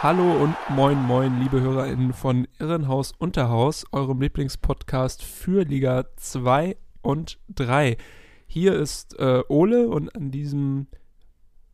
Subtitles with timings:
[0.00, 7.40] Hallo und moin moin, liebe HörerInnen von Irrenhaus Unterhaus, eurem Lieblingspodcast für Liga 2 und
[7.48, 7.96] 3.
[8.46, 10.86] Hier ist äh, Ole und an diesem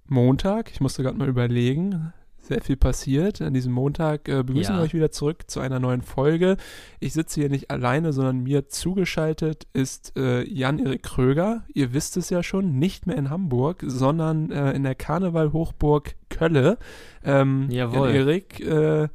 [0.07, 3.41] Montag, ich musste gerade mal überlegen, sehr viel passiert.
[3.41, 4.81] An diesem Montag äh, begrüßen Ja.
[4.81, 6.57] wir euch wieder zurück zu einer neuen Folge.
[7.01, 11.65] Ich sitze hier nicht alleine, sondern mir zugeschaltet ist äh, Jan-Erik Kröger.
[11.73, 16.79] Ihr wisst es ja schon, nicht mehr in Hamburg, sondern äh, in der Karneval-Hochburg Kölle.
[17.25, 18.09] Ähm, Jawohl.
[18.11, 19.09] Jan-Erik, äh,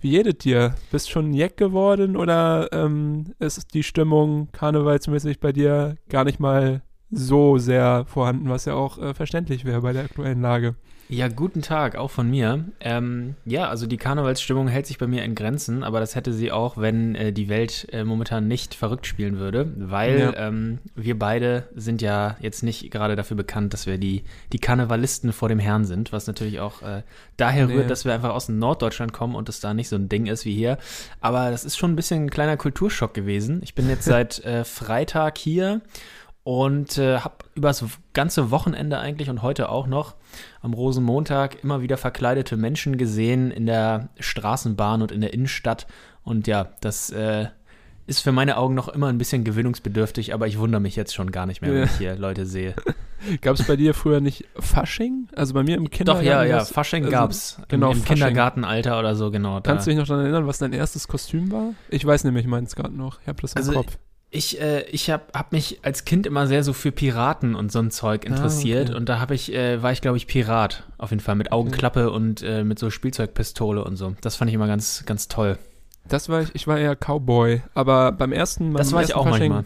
[0.00, 0.74] wie jedet dir?
[0.92, 6.82] Bist schon Jeck geworden oder ähm, ist die Stimmung karnevalsmäßig bei dir gar nicht mal
[7.10, 10.74] so sehr vorhanden, was ja auch äh, verständlich wäre bei der aktuellen Lage?
[11.10, 12.64] Ja, guten Tag, auch von mir.
[12.80, 16.50] Ähm, ja, also die Karnevalsstimmung hält sich bei mir in Grenzen, aber das hätte sie
[16.50, 20.48] auch, wenn äh, die Welt äh, momentan nicht verrückt spielen würde, weil Ja.
[20.48, 25.34] ähm, wir beide sind ja jetzt nicht gerade dafür bekannt, dass wir die, die Karnevalisten
[25.34, 27.02] vor dem Herrn sind, was natürlich auch äh,
[27.36, 27.74] daher Nee.
[27.74, 30.46] rührt, dass wir einfach aus Norddeutschland kommen und es da nicht so ein Ding ist
[30.46, 30.78] wie hier.
[31.20, 33.60] Aber das ist schon ein bisschen ein kleiner Kulturschock gewesen.
[33.62, 35.82] Ich bin jetzt seit äh, Freitag hier
[36.44, 40.14] und äh, habe über das ganze Wochenende eigentlich und heute auch noch
[40.60, 45.86] am Rosenmontag immer wieder verkleidete Menschen gesehen in der Straßenbahn und in der Innenstadt.
[46.22, 47.46] Und ja, das äh,
[48.06, 51.30] ist für meine Augen noch immer ein bisschen gewöhnungsbedürftig, aber ich wundere mich jetzt schon
[51.32, 51.84] gar nicht mehr, wenn Ja.
[51.84, 52.74] ich hier Leute sehe.
[53.40, 55.28] Gab es bei dir früher nicht Fasching?
[55.34, 56.26] Also bei mir im Doch, Kindergarten.
[56.26, 57.58] ja, ja, das- Fasching also, gab's.
[57.68, 58.04] genau, Im, im.
[58.04, 59.60] Kindergartenalter oder so, genau.
[59.60, 59.70] Da.
[59.70, 61.72] Kannst du dich noch daran erinnern, was dein erstes Kostüm war?
[61.88, 63.18] Ich weiß nämlich meins gerade noch.
[63.22, 63.96] Ich habe das im Also, Kopf.
[64.34, 67.78] Ich, äh, ich habe hab mich als Kind immer sehr so für Piraten und so
[67.78, 68.96] ein Zeug interessiert Ah, okay.
[68.98, 70.82] und da hab ich, äh, war ich, glaube ich, Pirat.
[70.98, 74.14] Auf jeden Fall mit Augenklappe und äh, mit so Spielzeugpistole und so.
[74.22, 75.56] Das fand ich immer ganz, ganz toll.
[76.08, 79.24] Das war ich, ich war eher Cowboy, aber beim ersten Das beim war ich auch
[79.26, 79.64] Fasching manchmal.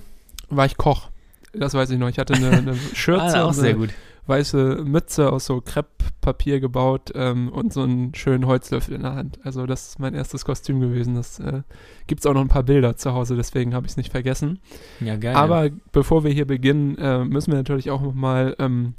[0.51, 1.09] war ich Koch.
[1.55, 2.09] Das weiß ich noch.
[2.09, 3.91] Ich hatte eine, eine Schürze, Ah, auch und sehr gut.
[4.29, 9.39] Weiße Mütze aus so Krepppapier gebaut ähm, und so einen schönen Holzlöffel in der Hand.
[9.43, 11.15] Also das ist mein erstes Kostüm gewesen.
[11.15, 11.63] Das äh,
[12.07, 14.61] gibt es auch noch ein paar Bilder zu Hause, deswegen habe ich es nicht vergessen.
[15.01, 15.35] Ja, geil.
[15.35, 18.95] Aber bevor wir hier beginnen, äh, müssen wir natürlich auch nochmal ähm,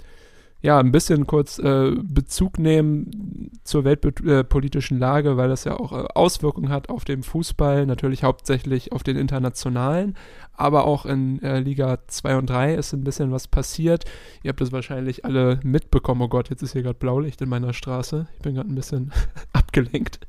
[0.62, 6.06] ja, ein bisschen kurz äh, Bezug nehmen zur weltpolitischen Lage, weil das ja auch äh,
[6.14, 10.16] Auswirkungen hat auf den Fußball, natürlich hauptsächlich auf den internationalen,
[10.60, 14.06] aber auch in äh, Liga 2 und 3 ist ein bisschen was passiert.
[14.44, 16.22] Ihr habt das wahrscheinlich alle mitbekommen.
[16.22, 18.28] Oh Gott, jetzt ist hier gerade Blaulicht in meiner Straße.
[18.36, 19.12] Ich bin gerade ein bisschen
[19.54, 20.20] abgelenkt,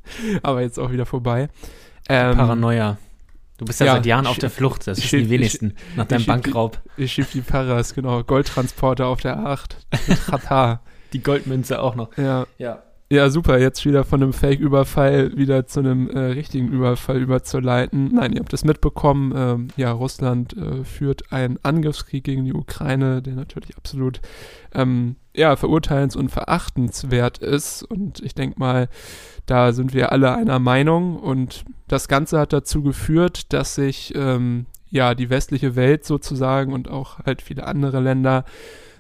[0.42, 1.48] aber jetzt auch wieder vorbei.
[2.08, 2.96] Ähm, Paranoia.
[3.58, 5.30] Du bist ja, ja, seit Jahren auf ich- der Flucht, das ich- wissen die ich-
[5.30, 5.74] wenigsten.
[5.96, 6.80] nach deinem ich- ich- Bankraub.
[6.96, 8.22] Ich schieb die Paras, genau.
[8.22, 9.76] Goldtransporter auf der 8.
[10.08, 10.80] Mit Katar.
[11.12, 12.16] Die Goldmünze auch noch.
[12.16, 12.46] ja.
[12.56, 12.82] Ja.
[13.12, 13.58] Ja, super.
[13.58, 18.14] Jetzt wieder von einem Fake-Überfall wieder zu einem äh, richtigen Überfall überzuleiten.
[18.14, 19.32] Nein, ihr habt es mitbekommen.
[19.34, 24.20] Ähm, ja, Russland äh, führt einen Angriffskrieg gegen die Ukraine, der natürlich absolut
[24.74, 27.82] ähm, ja, verurteilens- und verachtenswert ist.
[27.82, 28.88] Und ich denke mal,
[29.46, 31.16] da sind wir alle einer Meinung.
[31.16, 36.88] Und das Ganze hat dazu geführt, dass sich ähm, ja die westliche Welt sozusagen und
[36.88, 38.44] auch halt viele andere Länder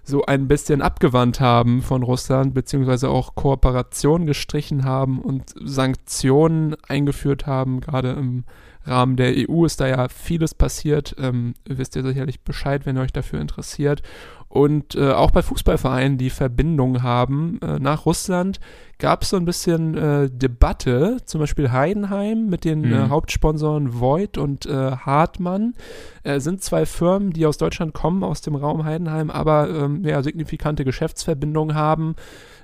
[0.02, 7.46] so ein bisschen abgewandt haben von Russland, beziehungsweise auch Kooperationen gestrichen haben und Sanktionen eingeführt
[7.46, 7.80] haben.
[7.80, 8.44] Gerade im
[8.84, 11.14] Rahmen der EU ist da ja vieles passiert.
[11.18, 14.02] Ähm, wisst ihr sicherlich Bescheid, wenn ihr euch dafür interessiert.
[14.48, 18.58] Und äh, auch bei Fußballvereinen, die Verbindung haben äh, nach Russland,
[19.00, 21.16] gab es so ein bisschen äh, Debatte.
[21.24, 22.92] Zum Beispiel Heidenheim mit den Mhm.
[22.92, 25.74] äh, Hauptsponsoren Voigt und äh, Hartmann
[26.22, 30.22] äh, sind zwei Firmen, die aus Deutschland kommen, aus dem Raum Heidenheim, aber ähm, ja,
[30.22, 32.14] signifikante Geschäftsverbindungen haben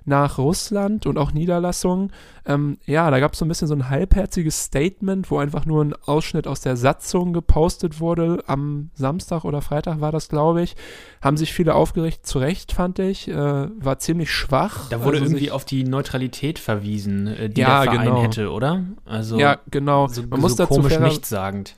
[0.08, 2.12] nach Russland und auch Niederlassungen.
[2.46, 5.84] Ähm, ja, da gab es so ein bisschen so ein halbherziges Statement, wo einfach nur
[5.84, 8.44] ein Ausschnitt aus der Satzung gepostet wurde.
[8.46, 10.76] Am Samstag oder Freitag war das, glaube ich.
[11.20, 13.26] Haben sich viele aufgeregt, zu Recht, fand ich.
[13.26, 14.88] Äh, war ziemlich schwach.
[14.90, 16.25] Da wurde Also irgendwie auf die Neutralität
[16.58, 18.22] verwiesen, äh, die Ja, der Verein genau.
[18.22, 18.84] hätte, oder?
[19.04, 20.08] Also Ja, genau.
[20.08, 21.76] so, Man muss so dazu komisch fairer- nichtssagend.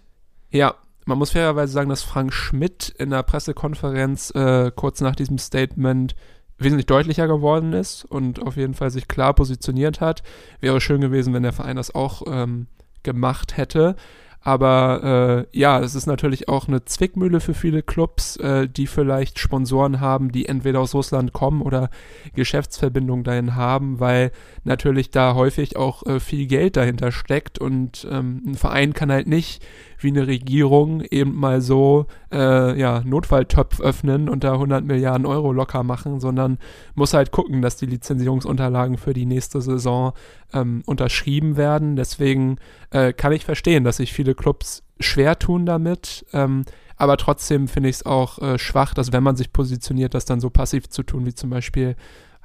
[0.50, 0.74] Ja,
[1.04, 6.14] man muss fairerweise sagen, dass Frank Schmidt in der Pressekonferenz äh, kurz nach diesem Statement
[6.58, 10.22] wesentlich deutlicher geworden ist und auf jeden Fall sich klar positioniert hat.
[10.60, 12.66] Wäre schön gewesen, wenn der Verein das auch ähm,
[13.04, 13.94] gemacht hätte.
[14.40, 19.38] Aber äh, ja, es ist natürlich auch eine Zwickmühle für viele Clubs, äh, die vielleicht
[19.38, 21.90] Sponsoren haben, die entweder aus Russland kommen oder
[22.34, 24.30] Geschäftsverbindungen dahin haben, weil
[24.64, 29.26] natürlich da häufig auch äh, viel Geld dahinter steckt und ähm, ein Verein kann halt
[29.26, 29.64] nicht
[29.98, 35.52] wie eine Regierung eben mal so äh, ja, Notfalltöpf öffnen und da 100 Milliarden Euro
[35.52, 36.58] locker machen, sondern
[36.94, 40.12] muss halt gucken, dass die Lizenzierungsunterlagen für die nächste Saison
[40.52, 41.96] ähm, unterschrieben werden.
[41.96, 42.56] Deswegen
[42.90, 46.24] äh, kann ich verstehen, dass sich viele Clubs schwer tun damit.
[46.32, 46.64] Ähm,
[46.96, 50.40] aber trotzdem finde ich es auch äh, schwach, dass wenn man sich positioniert, das dann
[50.40, 51.94] so passiv zu tun, wie zum Beispiel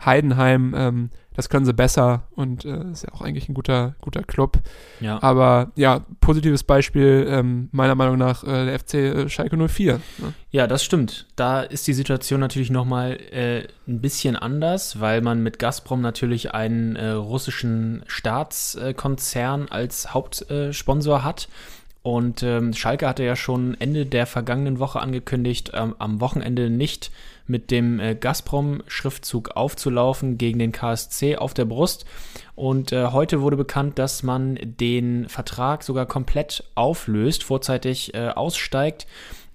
[0.06, 4.24] Heidenheim, ähm, das können sie besser und äh, ist ja auch eigentlich ein guter, guter
[4.24, 4.60] Club.
[5.00, 5.22] Ja.
[5.22, 10.00] Aber ja, positives Beispiel ähm, meiner Meinung nach äh, der FC äh, Schalke 04.
[10.20, 10.34] Ne?
[10.52, 11.26] Ja, das stimmt.
[11.36, 16.54] Da ist die Situation natürlich nochmal äh, ein bisschen anders, weil man mit Gazprom natürlich
[16.54, 21.48] einen äh, russischen Staatskonzern als Hauptsponsor hat.
[22.04, 27.12] Und ähm, Schalke hatte ja schon Ende der vergangenen Woche angekündigt, ähm, am Wochenende nicht
[27.46, 32.06] mit dem äh, Gazprom-Schriftzug aufzulaufen gegen den KSC auf der Brust.
[32.56, 39.08] Und äh, heute wurde bekannt, dass man den Vertrag sogar komplett auflöst, vorzeitig äh, aussteigt.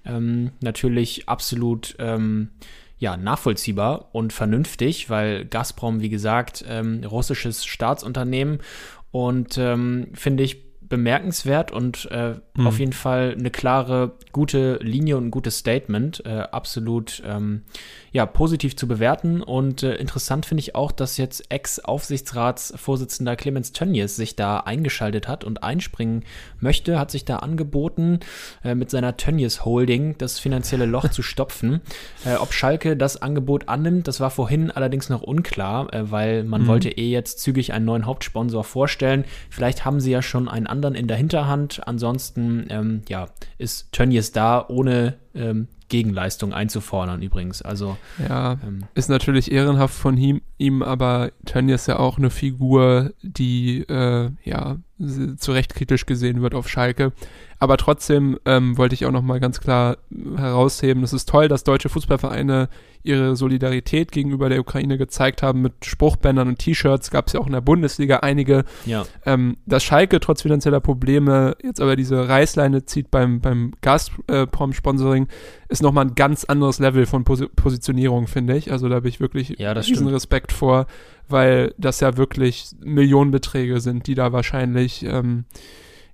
[0.05, 2.51] Ähm, natürlich absolut ähm,
[2.99, 8.59] ja, nachvollziehbar und vernünftig, weil Gazprom, wie gesagt, ähm, russisches Staatsunternehmen
[9.11, 12.67] und ähm, finde ich bemerkenswert und äh, mhm.
[12.67, 16.25] auf jeden Fall eine klare, gute Linie und ein gutes Statement.
[16.25, 17.63] Äh, absolut ähm,
[18.13, 19.43] ja, positiv zu bewerten.
[19.43, 25.45] Und äh, interessant finde ich auch, dass jetzt Ex-Aufsichtsratsvorsitzender Clemens Tönnies sich da eingeschaltet hat
[25.45, 26.25] und einspringen
[26.61, 28.21] möchte, hat sich da angeboten,
[28.65, 31.81] äh, mit seiner Tönnies Holding das finanzielle Loch zu stopfen.
[32.25, 36.63] Äh, ob Schalke das Angebot annimmt, das war vorhin allerdings noch unklar, äh, weil man
[36.63, 36.67] mhm.
[36.69, 39.25] wollte eh jetzt zügig einen neuen Hauptsponsor vorstellen.
[39.51, 41.87] Vielleicht haben sie ja schon einen anderen in der Hinterhand.
[41.87, 43.27] Ansonsten, ähm, ja,
[43.59, 47.63] ist Tönnies da, ohne ähm, Gegenleistung einzufordern übrigens.
[47.63, 47.97] Also
[48.29, 53.13] ja, ähm, ist natürlich ehrenhaft von ihm, ihm aber Tönnies ist ja auch eine Figur,
[53.23, 54.77] die äh, ja
[55.37, 57.13] zu Recht kritisch gesehen wird auf Schalke.
[57.59, 59.97] Aber trotzdem ähm, wollte ich auch noch mal ganz klar
[60.37, 62.69] herausheben, es ist toll, dass deutsche Fußballvereine
[63.09, 67.11] ihre Solidarität gegenüber der Ukraine gezeigt haben mit Spruchbändern und T-Shirts.
[67.11, 68.65] Gab es ja auch in der Bundesliga einige.
[68.87, 69.05] Ja.
[69.27, 75.29] Ähm, dass Schalke trotz finanzieller Probleme jetzt aber diese Reißleine zieht beim, beim Gazprom-Sponsoring,
[75.69, 78.71] ist nochmal ein ganz anderes Level von Pos Positionierung, finde ich.
[78.71, 80.13] Also da habe ich wirklich ja, diesen stimmt.
[80.13, 80.87] Respekt vor,
[81.29, 85.45] weil das ja wirklich Millionenbeträge sind, die da wahrscheinlich ähm,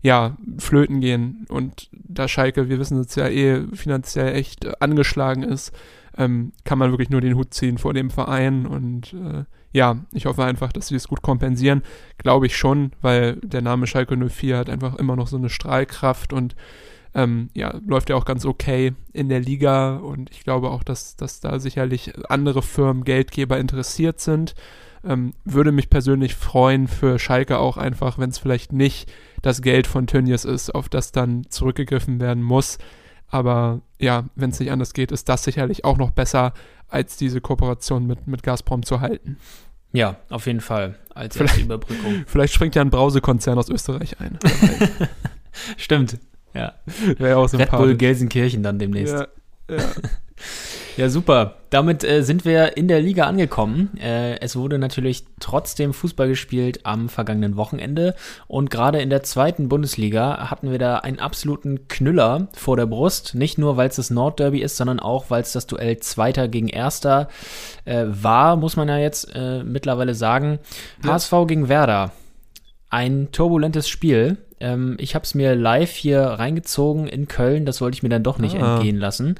[0.05, 1.47] ja, flöten gehen.
[1.49, 5.73] Und da Schalke, wir wissen es ja eh, finanziell echt angeschlagen ist,
[6.17, 8.67] ähm, kann man wirklich nur den Hut ziehen vor dem Verein.
[8.67, 11.83] Und äh, ja, ich hoffe einfach, dass sie es gut kompensieren.
[12.19, 16.33] Glaube ich schon, weil der Name Schalke 04 hat einfach immer noch so eine Strahlkraft
[16.33, 16.55] und
[17.15, 19.97] ähm, ja, läuft ja auch ganz okay in der Liga.
[19.97, 24.55] Und ich glaube auch, dass, dass da sicherlich andere Firmen, Geldgeber interessiert sind.
[25.05, 29.13] Ähm, würde mich persönlich freuen für Schalke auch einfach, wenn es vielleicht nicht
[29.43, 32.79] das Geld von Tönnies ist, auf das dann zurückgegriffen werden muss.
[33.35, 36.53] Aber ja, wenn es nicht anders geht, ist das sicherlich auch noch besser,
[36.87, 39.39] als diese Kooperation mit, mit Gazprom zu halten.
[39.93, 40.95] Ja, auf jeden Fall.
[41.13, 42.23] Als vielleicht, Überbrückung.
[42.29, 44.39] Vielleicht springt ja ein Brausekonzern aus Österreich ein.
[45.77, 46.21] Stimmt.
[46.55, 46.75] Ja.
[47.19, 49.15] Wäre auch Red Bull Gelsenkirchen dann demnächst.
[49.15, 49.27] Ja,
[49.69, 49.79] ja.
[50.97, 51.57] Ja, super.
[51.71, 53.99] Damit äh, sind wir in der Liga angekommen.
[53.99, 58.15] Äh, es wurde natürlich trotzdem Fußball gespielt am vergangenen Wochenende.
[58.47, 63.35] Und gerade in der zweiten Bundesliga hatten wir da einen absoluten Knüller vor der Brust.
[63.35, 66.69] Nicht nur, weil es das Nordderby ist, sondern auch, weil es das Duell Zweiter gegen
[66.69, 67.29] Erster
[67.85, 70.61] äh, war, muss man ja jetzt äh, mittlerweile sagen.
[71.03, 71.15] Ja.
[71.15, 72.13] HSV gegen Werder.
[72.89, 74.37] Ein turbulentes Spiel.
[74.61, 77.67] Ähm, ich habe es mir live hier reingezogen in Köln.
[77.67, 78.77] Das wollte ich mir dann doch nicht ah.
[78.77, 79.37] entgehen lassen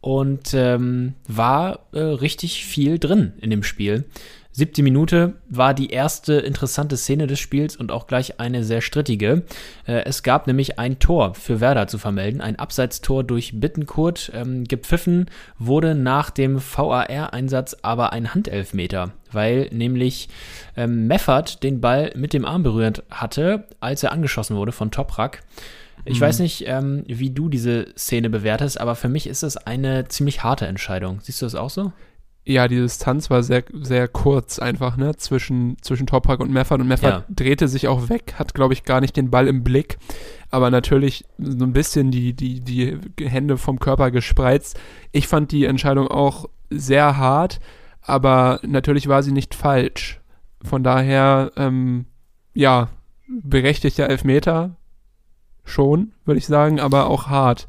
[0.00, 4.04] und ähm, war äh, richtig viel drin in dem Spiel.
[4.52, 9.42] Siebte Minute war die erste interessante Szene des Spiels und auch gleich eine sehr strittige.
[9.86, 14.32] Äh, es gab nämlich ein Tor für Werder zu vermelden, ein Abseitstor durch Bittenkurt.
[14.34, 15.26] Ähm, gepfiffen
[15.58, 20.28] wurde nach dem VAR-Einsatz aber ein Handelfmeter, weil nämlich
[20.76, 25.42] ähm, Meffert den Ball mit dem Arm berührt hatte, als er angeschossen wurde von Toprak.
[26.04, 26.24] Ich mhm.
[26.24, 30.42] weiß nicht, ähm, wie du diese Szene bewertest, aber für mich ist es eine ziemlich
[30.42, 31.20] harte Entscheidung.
[31.22, 31.92] Siehst du das auch so?
[32.44, 36.80] Ja, die Distanz war sehr, sehr kurz einfach, ne, zwischen, zwischen Toprak und Meffert.
[36.80, 37.34] Und Meffert ja.
[37.34, 39.98] drehte sich auch weg, hat, glaube ich, gar nicht den Ball im Blick,
[40.50, 44.80] aber natürlich so ein bisschen die, die, die Hände vom Körper gespreizt.
[45.12, 47.60] Ich fand die Entscheidung auch sehr hart,
[48.00, 50.20] aber natürlich war sie nicht falsch.
[50.62, 52.06] Von daher, ähm,
[52.54, 52.88] ja,
[53.28, 54.76] berechtigter Elfmeter,
[55.64, 57.68] schon, würde ich sagen, aber auch hart.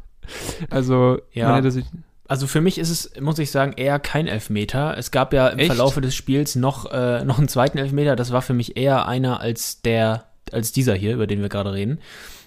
[0.69, 1.47] Also, Ja.
[1.47, 1.85] man hätte sich.
[2.31, 4.97] Also für mich ist es, muss ich sagen, eher kein Elfmeter.
[4.97, 5.67] Es gab ja im Echt?
[5.67, 8.15] Verlaufe des Spiels noch, äh, noch einen zweiten Elfmeter.
[8.15, 11.73] Das war für mich eher einer als der, als dieser hier, über den wir gerade
[11.73, 11.99] reden.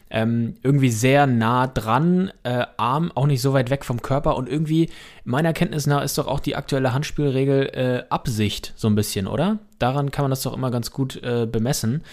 [0.09, 4.49] Ähm, irgendwie sehr nah dran, äh, Arm auch nicht so weit weg vom Körper und
[4.49, 4.89] irgendwie,
[5.25, 9.59] meiner Kenntnis nach, ist doch auch die aktuelle Handspielregel äh, Absicht so ein bisschen, oder?
[9.79, 12.05] Daran kann man das doch immer ganz gut äh, bemessen.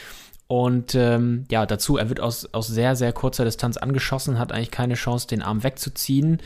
[0.47, 4.71] Und ähm, ja, dazu, er wird aus, aus sehr, sehr kurzer Distanz angeschossen, hat eigentlich
[4.71, 6.41] keine Chance, den Arm wegzuziehen.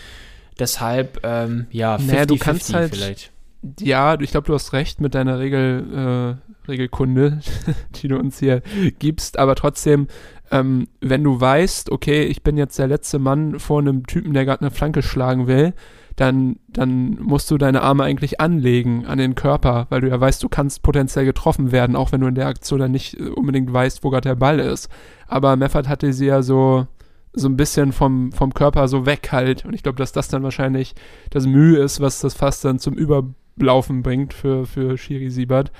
[0.60, 3.32] Deshalb, ähm, ja, 50-50 Naja, du kannst halt- vielleicht.
[3.80, 7.40] Ja, ich glaube, du hast recht mit deiner Regel, äh, Regelkunde,
[7.96, 8.62] die du uns hier
[9.00, 10.08] gibst, aber trotzdem,
[10.52, 14.46] ähm, wenn du weißt, okay, ich bin jetzt der letzte Mann vor einem Typen, der
[14.46, 15.74] gerade eine Flanke schlagen will,
[16.16, 20.42] dann, dann musst du deine Arme eigentlich anlegen an den Körper, weil du ja weißt,
[20.44, 23.74] du kannst potenziell getroffen werden, auch wenn du in der Aktion dann nicht äh, unbedingt
[23.74, 24.90] weißt, wo gerade der Ball ist.
[25.28, 26.88] Aber Meffert hatte sie ja so,
[27.36, 29.65] so ein bisschen vom, vom Körper so weg halt.
[29.65, 30.96] Und ich glaube, dass das dann wahrscheinlich
[31.30, 35.72] das Mühe ist, was das fast dann zum Überlaufen bringt für, für Shiri Siebert.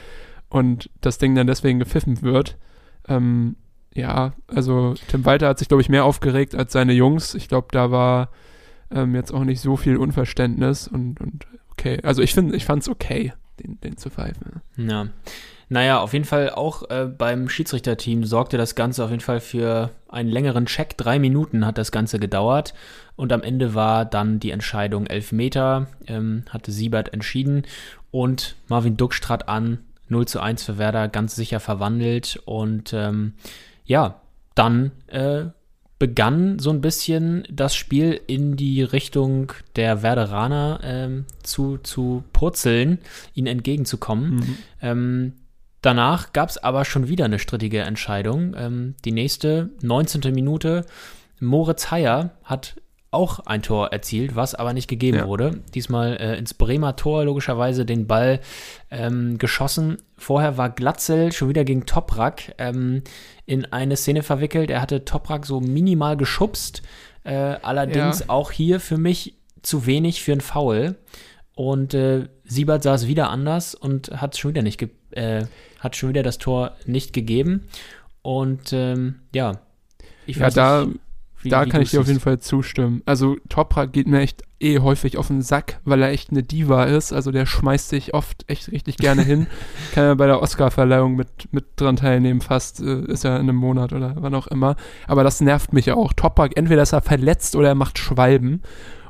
[0.50, 2.58] Und das Ding dann deswegen gepfiffen wird.
[3.08, 3.56] Ähm,
[3.94, 7.34] ja, also Tim Walter hat sich, glaube ich, mehr aufgeregt als seine Jungs.
[7.34, 8.30] Ich glaube, da war
[8.92, 12.00] ähm, jetzt auch nicht so viel Unverständnis und, und okay.
[12.04, 14.62] Also ich ich fand es okay, den, den zu pfeifen.
[14.78, 15.08] Ja.
[15.68, 19.90] Naja, auf jeden Fall auch äh, beim Schiedsrichterteam sorgte das Ganze auf jeden Fall für
[20.08, 20.98] einen längeren Check.
[20.98, 22.74] Drei Minuten hat das Ganze gedauert
[23.16, 27.64] und am Ende war dann die Entscheidung Elfmeter, ähm, hatte Siebert entschieden
[28.12, 33.34] und Marvin Duksch trat an, 0 zu 1 für Werder, ganz sicher verwandelt und ähm,
[33.86, 34.22] ja,
[34.54, 35.46] dann äh,
[35.98, 43.00] begann so ein bisschen das Spiel in die Richtung der Werderaner ähm, zu, zu purzeln,
[43.34, 44.58] ihnen entgegenzukommen.
[44.82, 45.34] Ähm,
[45.86, 48.56] danach gab es aber schon wieder eine strittige Entscheidung.
[48.58, 50.34] Ähm, die nächste, 19.
[50.34, 50.86] Minute,
[51.40, 52.76] Moritz Heyer hat
[53.12, 55.28] auch ein Tor erzielt, was aber nicht gegeben Ja.
[55.28, 55.62] wurde.
[55.74, 58.42] Diesmal äh, ins Bremer Tor logischerweise den Ball
[58.92, 59.98] ähm, geschossen.
[60.18, 63.04] Vorher war Glatzel schon wieder gegen Toprak ähm,
[63.46, 64.70] in eine Szene verwickelt.
[64.70, 66.82] Er hatte Toprak so minimal geschubst.
[67.24, 68.26] Äh, allerdings Ja.
[68.30, 70.96] auch hier für mich zu wenig für ein Foul.
[71.56, 75.46] Und äh, Siebert saß wieder anders und hat schon wieder nicht ge äh,
[75.80, 77.68] hat schon wieder das Tor nicht gegeben.
[78.22, 79.60] Und ähm, ja,
[80.26, 81.00] ich Ja, weiß da, nicht,
[81.42, 83.04] wie- da wie kann ich dir auf jeden Fall zustimmen.
[83.06, 86.86] Also Toprak geht mir echt eh häufig auf den Sack, weil er echt eine Diva
[86.86, 87.14] ist.
[87.14, 89.46] Also der schmeißt sich oft echt richtig gerne hin.
[89.94, 93.58] Kann ja bei der Oscar-Verleihung mit, mit dran teilnehmen, fast äh, ist er in einem
[93.58, 94.76] Monat oder wann auch immer.
[95.08, 96.14] Aber das nervt mich auch.
[96.14, 98.64] Toprak, entweder ist er verletzt oder er macht Schwalben.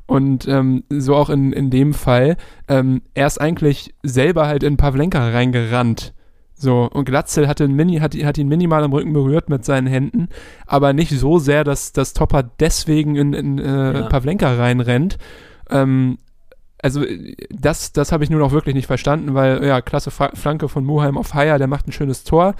[0.08, 2.38] Und ähm, so auch in, in dem Fall.
[2.68, 6.14] Ähm, er ist eigentlich selber halt in Pavlenka reingerannt.
[6.58, 9.88] So, und Glatzel hatte, ein Mini, hat, hat ihn minimal am Rücken berührt mit seinen
[9.88, 10.30] Händen,
[10.66, 14.02] aber nicht so sehr, dass das Topper deswegen in, in äh, Ja.
[14.04, 15.18] Pavlenka reinrennt.
[15.70, 16.18] Ähm,
[16.82, 17.04] also
[17.50, 21.18] das, das habe ich nun auch wirklich nicht verstanden, weil, ja, klasse Flanke von Muheim
[21.18, 22.56] auf Haier, der macht ein schönes Tor.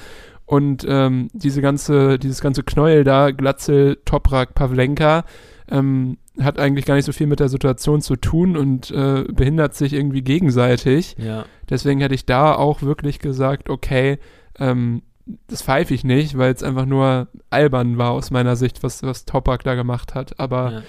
[0.46, 5.24] Und ähm, diese ganze, dieses ganze Knäuel da, Glatzel, Toprak, Pavlenka,
[5.72, 9.76] ähm, hat eigentlich gar nicht so viel mit der Situation zu tun und äh, behindert
[9.76, 11.16] sich irgendwie gegenseitig.
[11.18, 14.20] Ja, Deswegen hätte ich da auch wirklich gesagt, okay,
[14.60, 15.02] ähm,
[15.48, 19.26] das pfeife ich nicht, weil es einfach nur albern war aus meiner Sicht, was, was
[19.26, 20.40] Topak da gemacht hat.
[20.40, 20.82] Aber Ja.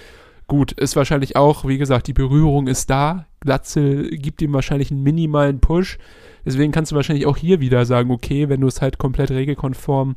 [0.45, 3.25] gut, ist wahrscheinlich auch, wie gesagt, die Berührung ist da.
[3.39, 5.97] Glatzel gibt ihm wahrscheinlich einen minimalen Push.
[6.45, 10.15] Deswegen kannst du wahrscheinlich auch hier wieder sagen, okay, wenn du es halt komplett regelkonform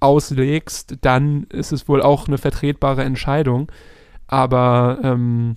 [0.00, 3.70] auslegst, dann ist es wohl auch eine vertretbare Entscheidung.
[4.32, 5.56] Aber ähm,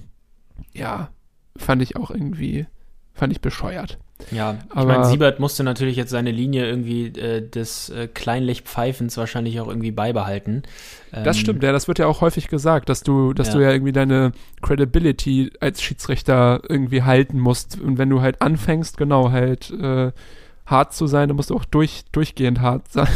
[0.74, 1.08] ja,
[1.56, 2.66] fand ich auch irgendwie,
[3.14, 3.98] fand ich bescheuert.
[4.32, 4.58] ja.
[4.70, 9.62] Ich Aber- meine, Siebert musste natürlich jetzt seine Linie irgendwie äh, des äh, Kleinlichtpfeifens wahrscheinlich
[9.62, 10.64] auch irgendwie beibehalten.
[11.14, 13.54] Das Ähm, stimmt, ja, das wird ja auch häufig gesagt, dass du, dass Ja.
[13.54, 17.80] du ja irgendwie deine Credibility als Schiedsrichter irgendwie halten musst.
[17.80, 20.12] Und wenn du halt anfängst, genau, halt äh,
[20.66, 23.08] hart zu sein, dann musst du auch durch, durchgehend hart sein.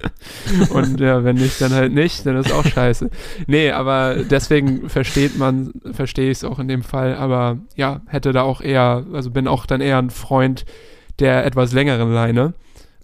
[0.70, 3.10] Und ja, wenn nicht, dann halt nicht, dann ist auch scheiße.
[3.46, 7.14] Nee, aber deswegen versteht man, verstehe ich es auch in dem Fall.
[7.14, 10.64] Aber ja, hätte da auch eher, also bin auch dann eher ein Freund
[11.18, 12.54] der etwas längeren Leine.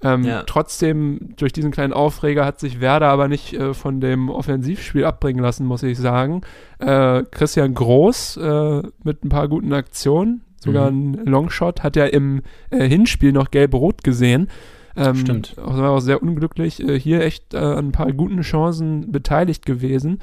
[0.03, 0.43] Ähm, Ja.
[0.45, 5.43] Trotzdem, durch diesen kleinen Aufreger hat sich Werder aber nicht äh, von dem Offensivspiel abbringen
[5.43, 6.43] lassen, muss ich sagen.
[6.79, 12.43] Äh, Christian Groß äh, mit ein paar guten Aktionen, sogar ein Longshot, hat ja im
[12.71, 14.49] äh, Hinspiel noch gelb-rot gesehen.
[14.97, 15.57] Ähm, Stimmt.
[15.59, 16.81] Auch, war auch sehr unglücklich.
[16.81, 20.21] Äh, hier echt äh, an ein paar guten Chancen beteiligt gewesen.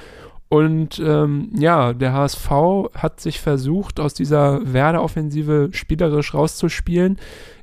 [0.52, 2.50] Und ähm, ja, der HSV
[2.94, 7.20] hat sich versucht, aus dieser Werder-Offensive spielerisch rauszuspielen.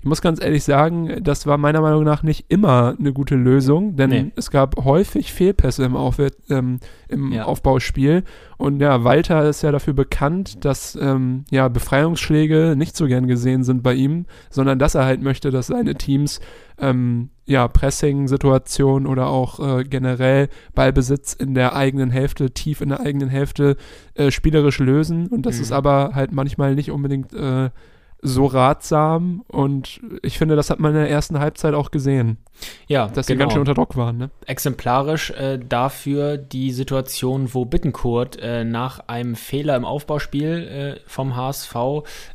[0.08, 3.94] Ich muss ganz ehrlich sagen, das war meiner Meinung nach nicht immer eine gute Lösung,
[3.96, 4.32] denn Nee.
[4.36, 7.44] es gab häufig Fehlpässe im, Aufwär ähm, im Ja.
[7.44, 8.24] Aufbauspiel.
[8.56, 13.64] Und ja, Walter ist ja dafür bekannt, dass ähm, ja, Befreiungsschläge nicht so gern gesehen
[13.64, 16.40] sind bei ihm, sondern dass er halt möchte, dass seine Teams
[16.78, 23.00] ähm, ja, Pressing-Situation oder auch äh, generell Ballbesitz in der eigenen Hälfte, tief in der
[23.00, 23.76] eigenen Hälfte
[24.14, 25.26] äh, spielerisch lösen.
[25.26, 25.62] Und das Mhm.
[25.64, 27.68] ist aber halt manchmal nicht unbedingt äh,
[28.20, 29.42] so ratsam.
[29.48, 32.38] Und ich finde, das hat man in der ersten Halbzeit auch gesehen,
[32.87, 33.44] Ja, dass sie genau.
[33.44, 34.18] ganz schön unter Druck waren.
[34.18, 34.30] Ne?
[34.46, 41.37] exemplarisch äh, dafür die Situation, wo Bittenkurt äh, nach einem Fehler im Aufbauspiel äh, vom
[41.37, 41.75] HSV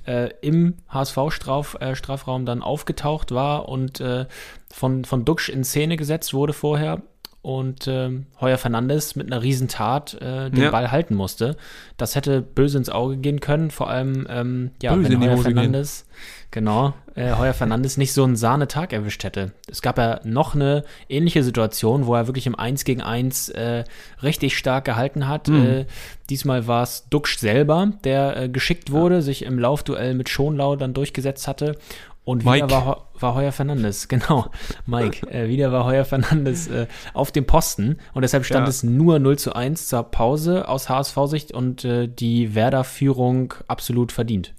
[0.06, 4.25] äh, im HSV-Strafraum äh, dann aufgetaucht war und äh,
[4.72, 7.02] von, von Duxch in Szene gesetzt wurde vorher
[7.44, 10.72] und ähm, Heuer Fernandes mit einer Riesentat äh, den Ja.
[10.72, 11.58] Ball halten musste.
[11.98, 15.44] Das hätte böse ins Auge gehen können, vor allem ähm, ja, Böse wenn Heuer gehen.
[15.44, 16.06] Fernandes
[16.52, 19.52] genau, äh, Heuer Fernandes nicht so einen Sahnetag erwischt hätte.
[19.68, 23.84] Es gab ja noch eine ähnliche Situation, wo er wirklich im 1 gegen 1 äh,
[24.22, 25.50] richtig stark gehalten hat.
[25.50, 25.66] Mhm.
[25.66, 25.86] Äh,
[26.30, 30.94] diesmal war es Duxch selber, der äh, geschickt wurde, sich im Laufduell mit Schonlau dann
[30.94, 31.78] durchgesetzt hatte.
[32.25, 34.46] Und wieder war, war Heuer Fernandes, genau,
[34.86, 38.70] Mike, äh, wieder war Heuer Fernandes äh, auf dem Posten und deshalb stand Ja.
[38.70, 44.53] es nur 0 zu 1 zur Pause aus HSV-Sicht und äh, die Werder-Führung absolut verdient.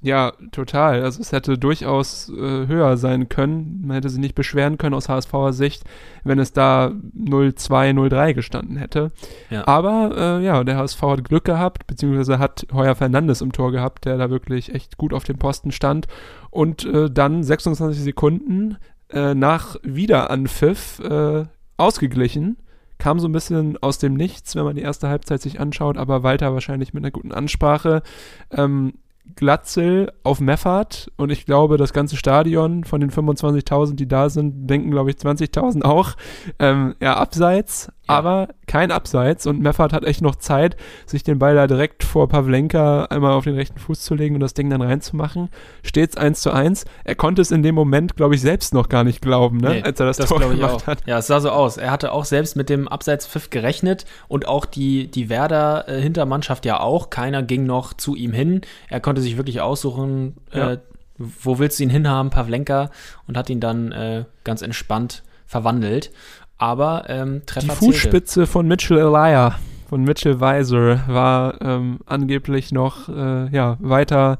[0.00, 1.02] Ja, total.
[1.02, 3.82] Also es hätte durchaus äh, höher sein können.
[3.84, 5.82] Man hätte sich nicht beschweren können aus HSVer Sicht,
[6.22, 9.10] wenn es da 0-2, 0-3 gestanden hätte.
[9.50, 9.66] Ja.
[9.66, 14.04] Aber äh, ja, der HSV hat Glück gehabt, beziehungsweise hat Heuer Fernandes im Tor gehabt,
[14.04, 16.06] der da wirklich echt gut auf dem Posten stand.
[16.50, 18.76] Und äh, dann 26 Sekunden
[19.10, 21.44] äh, nach Wiederanpfiff äh,
[21.76, 22.56] ausgeglichen.
[22.98, 26.22] Kam so ein bisschen aus dem Nichts, wenn man die erste Halbzeit sich anschaut, aber
[26.22, 28.02] Walter wahrscheinlich mit einer guten Ansprache.
[28.52, 28.94] Ähm,
[29.36, 34.66] Glatzel auf Meffert und ich glaube, das ganze Stadion von den 25.000, die da sind,
[34.68, 36.12] denken, glaube ich, 20.000 auch.
[36.58, 38.16] Ähm, ja, abseits, Ja.
[38.18, 42.28] aber kein Abseits und Meffert hat echt noch Zeit, sich den Ball da direkt vor
[42.28, 45.48] Pavlenka einmal auf den rechten Fuß zu legen und das Ding dann reinzumachen.
[45.82, 46.84] Stets 1 zu 1.
[47.04, 49.70] Er konnte es in dem Moment, glaube ich, selbst noch gar nicht glauben, ne?
[49.70, 50.86] Nee, als er das, Tor glaube ich gemacht auch.
[50.86, 51.06] hat.
[51.06, 51.76] Ja, es sah so aus.
[51.76, 57.10] Er hatte auch selbst mit dem Abseitspfiff gerechnet und auch die, die Werder-Hintermannschaft ja auch.
[57.10, 58.60] Keiner ging noch zu ihm hin.
[58.88, 60.72] Er konnte sich wirklich aussuchen, Ja.
[60.72, 60.78] äh,
[61.18, 62.90] wo willst du ihn hinhaben, Pavlenka,
[63.26, 66.10] und hat ihn dann äh, ganz entspannt verwandelt.
[66.58, 67.84] Aber ähm, Die Treffer zählte.
[67.84, 69.56] Fußspitze von Mitchell Elia,
[69.88, 74.38] von Mitchell Weiser, war ähm, angeblich noch äh, ja, weiter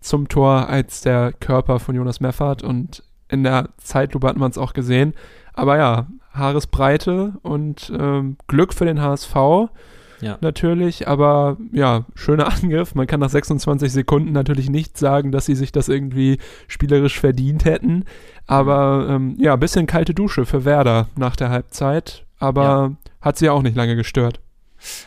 [0.00, 4.58] zum Tor als der Körper von Jonas Meffert und in der Zeitlupe hat man es
[4.58, 5.14] auch gesehen.
[5.54, 9.34] Aber ja, Haaresbreite und ähm, Glück für den HSV
[10.20, 10.38] Ja.
[10.40, 12.94] natürlich, aber ja, schöner Angriff.
[12.94, 17.64] Man kann nach 26 Sekunden natürlich nicht sagen, dass sie sich das irgendwie spielerisch verdient
[17.64, 18.04] hätten.
[18.46, 22.92] Aber ähm, ja, bisschen kalte Dusche für Werder nach der Halbzeit, aber Ja.
[23.20, 24.40] hat sie auch nicht lange gestört.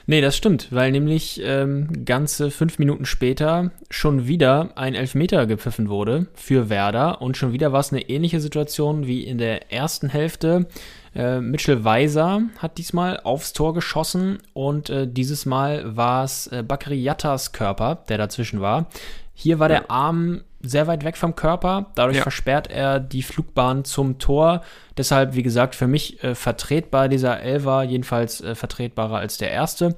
[0.06, 5.88] Nee, das stimmt, weil nämlich ähm, ganze fünf Minuten später schon wieder ein Elfmeter gepfiffen
[5.88, 10.10] wurde für Werder und schon wieder war es eine ähnliche Situation wie in der ersten
[10.10, 10.68] Hälfte.
[11.14, 16.64] Äh, Mitchell Weiser hat diesmal aufs Tor geschossen und äh, dieses Mal war es äh,
[16.92, 18.88] Yattas Körper, der dazwischen war.
[19.34, 22.24] Hier war der Arm sehr weit weg vom Körper, dadurch Ja.
[22.24, 24.62] versperrt er die Flugbahn zum Tor.
[24.98, 29.96] Deshalb, wie gesagt, für mich äh, vertretbar dieser Elfer, jedenfalls äh, vertretbarer als der erste.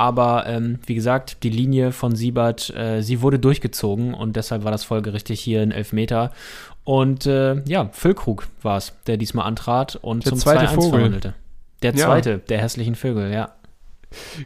[0.00, 4.70] Aber ähm, wie gesagt, die Linie von Siebert, äh, sie wurde durchgezogen und deshalb war
[4.72, 6.30] das folgerichtig hier ein Elfmeter.
[6.84, 10.90] Und äh, ja, Füllkrug war es, der diesmal antrat und Der zum zweite 2-1 Vogel.
[10.90, 11.34] verwandelte.
[11.82, 12.06] Der Ja.
[12.06, 13.52] zweite, der hässlichen Vögel, ja.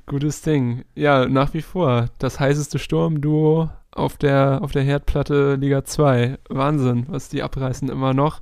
[0.06, 0.84] Gutes Ding.
[0.96, 2.06] Ja, nach wie vor.
[2.18, 6.36] Das heißeste Sturmduo auf der, auf der Herdplatte Liga 2.
[6.48, 8.40] Wahnsinn, was die abreißen immer noch.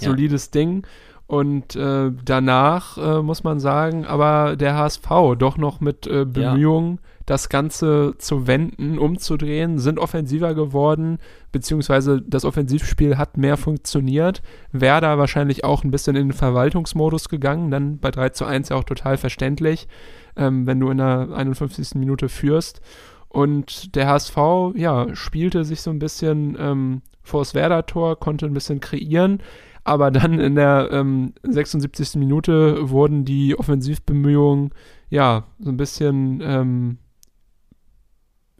[0.00, 0.08] Ja.
[0.08, 0.86] Solides Ding.
[1.26, 5.08] Und äh, danach äh, muss man sagen, aber der HSV
[5.38, 11.18] doch noch mit äh, Bemühungen, das Ganze zu wenden, umzudrehen, sind offensiver geworden,
[11.52, 14.42] beziehungsweise das Offensivspiel hat mehr funktioniert.
[14.72, 18.76] Werder wahrscheinlich auch ein bisschen in den Verwaltungsmodus gegangen, dann bei 3 zu 1 ja
[18.76, 19.88] auch total verständlich,
[20.36, 21.94] ähm, wenn du in der 51.
[21.94, 22.82] Minute führst.
[23.28, 24.36] Und der HSV,
[24.76, 29.40] ja, spielte sich so ein bisschen ähm, vors Werder-Tor, konnte ein bisschen kreieren,
[29.84, 32.16] aber dann in der ähm, 76.
[32.16, 34.70] Minute wurden die Offensivbemühungen,
[35.10, 36.98] ja, so ein bisschen ähm,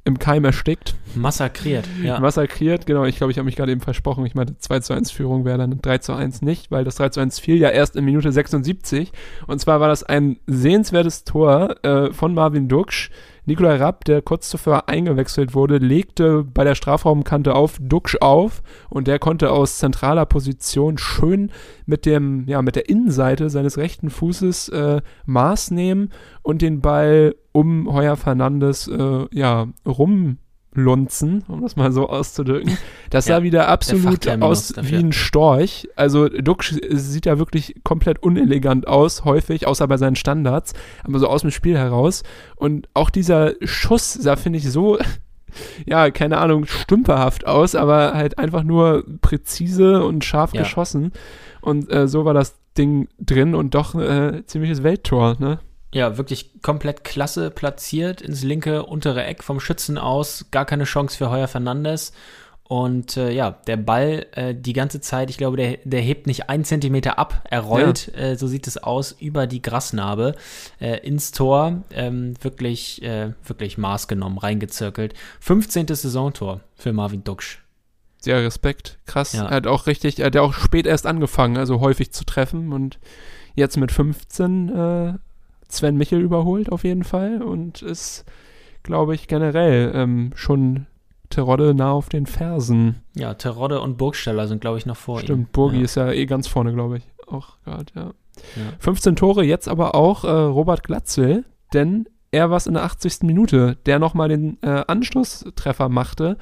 [0.04, 0.94] im Keim erstickt.
[1.14, 2.20] Massakriert, ja.
[2.20, 3.04] Massakriert, genau.
[3.04, 4.26] Ich glaube, ich habe mich gerade eben versprochen.
[4.26, 7.08] Ich meinte, 2 zu 1 Führung wäre dann 3 zu 1 nicht, weil das 3
[7.08, 9.12] zu 1 fiel ja erst in Minute 76.
[9.46, 13.10] Und zwar war das ein sehenswertes Tor äh, von Marvin Duksch.
[13.46, 19.06] Nikolai Rapp, der kurz zuvor eingewechselt wurde, legte bei der Strafraumkante auf Duksch auf und
[19.06, 21.50] der konnte aus zentraler Position schön
[21.84, 26.10] mit dem, ja, mit der Innenseite seines rechten Fußes äh, Maß nehmen
[26.42, 29.68] und den Ball um Heuer Fernandes äh, ja,
[30.76, 32.76] rumlunzen, um das mal so auszudrücken.
[33.10, 34.90] Das sah Ja, wieder absolut aus dafür.
[34.98, 35.88] wie ein Storch.
[35.96, 40.72] Also Duck sieht ja wirklich komplett unelegant aus, häufig, außer bei seinen Standards,
[41.04, 42.22] aber so aus dem Spiel heraus.
[42.56, 44.98] Und auch dieser Schuss sah, finde ich, so,
[45.86, 50.62] ja, keine Ahnung, stümperhaft aus, aber halt einfach nur präzise und scharf Ja.
[50.62, 51.12] geschossen.
[51.60, 55.60] Und äh, so war das Ding drin und doch äh, ziemliches Welttor, ne?
[55.94, 60.46] Ja, wirklich komplett klasse platziert ins linke untere Eck vom Schützen aus.
[60.50, 62.12] Gar keine Chance für Heuer Fernandes.
[62.66, 66.48] Und äh, ja, der Ball äh, die ganze Zeit, ich glaube, der, der hebt nicht
[66.48, 67.46] einen Zentimeter ab.
[67.48, 70.34] Er rollt, äh, so sieht es aus, über die Grasnarbe
[70.80, 71.82] äh, ins Tor.
[71.92, 75.14] Ähm, wirklich, äh, wirklich maßgenommen, reingezirkelt.
[75.40, 75.88] 15.
[75.88, 77.60] Saisontor für Marvin Duksch.
[78.24, 78.98] Ja, Respekt.
[79.06, 79.34] Krass.
[79.34, 79.44] Ja.
[79.44, 82.72] Er hat auch richtig, er hat ja auch spät erst angefangen, also häufig zu treffen
[82.72, 82.98] und
[83.54, 85.14] jetzt mit 15 äh,
[85.74, 88.24] Sven Michel überholt auf jeden Fall und ist,
[88.82, 90.86] glaube ich, generell ähm, schon
[91.30, 93.02] Terodde nah auf den Fersen.
[93.14, 95.24] Ja, Terodde und Burgsteller sind, glaube ich, noch vor ihm.
[95.24, 95.84] Stimmt, Burgi ja.
[95.84, 97.04] ist ja eh ganz vorne, glaube ich.
[97.26, 98.10] Auch gerade, ja.
[98.56, 98.72] Ja.
[98.78, 103.22] 15 Tore, jetzt aber auch äh, Robert Glatzel, denn er war es in der 80.
[103.22, 106.36] Minute, der nochmal den äh, Anschlusstreffer machte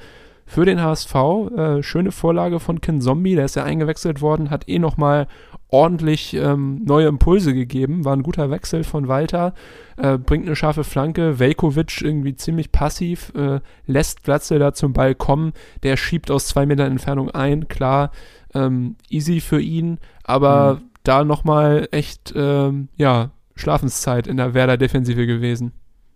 [0.45, 1.15] für den HSV.
[1.55, 5.27] Äh, schöne Vorlage von Ken Zombie, der ist ja eingewechselt worden, hat eh nochmal
[5.73, 8.05] ordentlich ähm, neue Impulse gegeben.
[8.05, 9.55] War ein guter Wechsel von Walter,
[9.97, 11.39] äh, bringt eine scharfe Flanke.
[11.39, 15.53] Velkovic irgendwie ziemlich passiv, äh, lässt Glatzel da zum Ball kommen.
[15.81, 18.11] Der schiebt aus zwei Metern Entfernung ein, klar,
[18.53, 20.89] ähm, easy für ihn, aber Mhm.
[21.03, 25.71] da nochmal echt, ähm, ja, Schlafenszeit in der Werder-Defensive gewesen.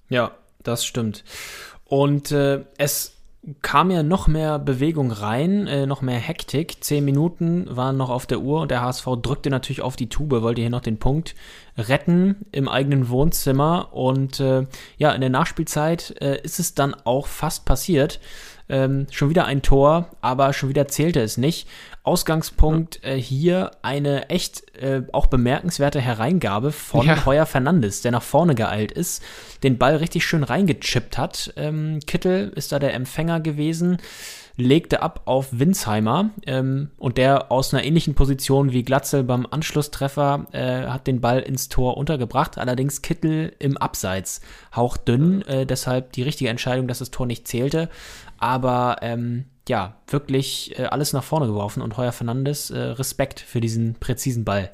[0.08, 1.24] Ja, das stimmt.
[1.86, 3.17] Und äh, es
[3.62, 6.84] kam ja noch mehr Bewegung rein, äh, noch mehr Hektik.
[6.84, 10.42] Zehn Minuten waren noch auf der Uhr und der HSV drückte natürlich auf die Tube,
[10.42, 11.36] wollte hier noch den Punkt
[11.78, 13.94] retten im eigenen Wohnzimmer.
[13.94, 14.66] Und äh,
[14.98, 18.20] ja, in der Nachspielzeit äh, ist es dann auch fast passiert.
[18.70, 21.68] Ähm, schon wieder ein Tor, aber schon wieder zählte es nicht.
[22.04, 27.26] Ausgangspunkt äh, hier eine echt äh, auch bemerkenswerte Hereingabe von Ja.
[27.26, 29.24] Heuer Fernandes, der nach vorne geeilt ist,
[29.64, 31.54] den Ball richtig schön reingechippt hat.
[31.58, 33.98] Ähm, Kittel ist da der Empfänger gewesen,
[34.58, 40.48] legte ab auf Winsheimer ähm, und der aus einer ähnlichen Position wie Glatzel beim Anschlusstreffer
[40.52, 42.58] äh, hat den Ball ins Tor untergebracht.
[42.58, 44.42] Allerdings Kittel im Abseits,
[44.76, 47.90] hauchdünn, äh, deshalb die richtige Entscheidung, dass das Tor nicht zählte.
[48.38, 53.62] Aber ähm, ja, wirklich äh, alles nach vorne geworfen und Heuer Fernandes äh, Respekt für
[53.62, 54.72] diesen präzisen Ball.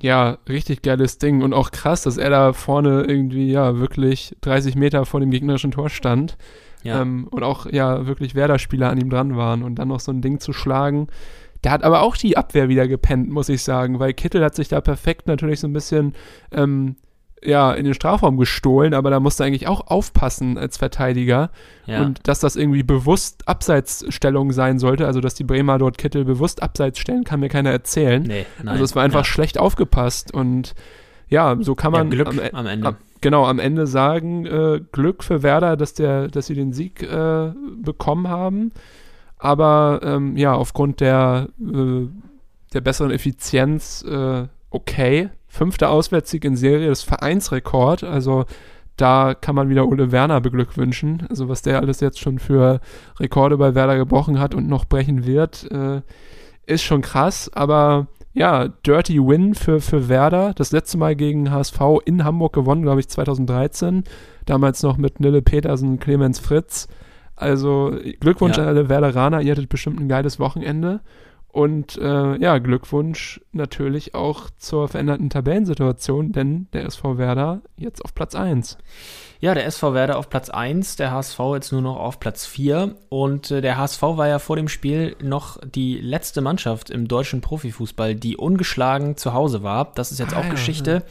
[0.00, 4.74] Ja, richtig geiles Ding und auch krass, dass er da vorne irgendwie, ja, wirklich 30
[4.74, 6.36] Meter vor dem gegnerischen Tor stand.
[6.82, 7.00] Ja.
[7.00, 10.20] Ähm, und auch, ja, wirklich Werder-Spieler an ihm dran waren und dann noch so ein
[10.20, 11.06] Ding zu schlagen.
[11.62, 14.68] Der hat aber auch die Abwehr wieder gepennt, muss ich sagen, weil Kittel hat sich
[14.68, 16.12] da perfekt natürlich so ein bisschen,
[16.52, 16.96] ähm,
[17.44, 21.50] ja, in den Strafraum gestohlen, aber da musste eigentlich auch aufpassen als Verteidiger.
[21.86, 22.02] ja.
[22.02, 26.62] Und dass das irgendwie bewusst Abseitsstellung sein sollte, also dass die Bremer dort Kittel bewusst
[26.62, 28.22] abseits stellen, kann mir keiner erzählen.
[28.22, 28.68] nee, nein.
[28.68, 29.24] Also es war einfach ja.
[29.24, 30.74] schlecht aufgepasst und
[31.28, 32.88] ja, so kann Ja, man Glück am, am, E- Ende.
[32.88, 37.02] am, genau am Ende sagen, äh, Glück für Werder, dass der, dass sie den Sieg
[37.02, 37.52] äh,
[37.82, 38.72] bekommen haben.
[39.38, 42.06] Aber ähm, ja, aufgrund der, äh,
[42.72, 45.28] der besseren Effizienz äh, okay.
[45.54, 48.02] Fünfter Auswärtssieg in Serie, das Vereinsrekord.
[48.02, 48.44] Also
[48.96, 51.26] da kann man wieder Ole Werner beglückwünschen.
[51.30, 52.80] Also was der alles jetzt schon für
[53.20, 56.02] Rekorde bei Werder gebrochen hat und noch brechen wird, äh,
[56.66, 57.50] ist schon krass.
[57.54, 60.54] Aber ja, Dirty Win für, für Werder.
[60.56, 64.02] Das letzte Mal gegen HSV in Hamburg gewonnen, glaube ich, 2013.
[64.46, 66.88] Damals noch mit Nille Petersen und Clemens Fritz.
[67.36, 68.64] Also Glückwunsch Ja.
[68.64, 69.40] an alle Werderaner.
[69.40, 71.00] Ihr hattet bestimmt ein geiles Wochenende.
[71.54, 78.12] Und äh, ja, Glückwunsch natürlich auch zur veränderten Tabellensituation, denn der SV Werder jetzt auf
[78.12, 78.76] Platz 1.
[79.38, 82.96] Ja, der SV Werder auf Platz 1, der HSV jetzt nur noch auf Platz 4.
[83.08, 87.40] Und äh, der HSV war ja vor dem Spiel noch die letzte Mannschaft im deutschen
[87.40, 89.92] Profifußball, die ungeschlagen zu Hause war.
[89.94, 91.04] Das ist jetzt Ah, auch ja, Geschichte.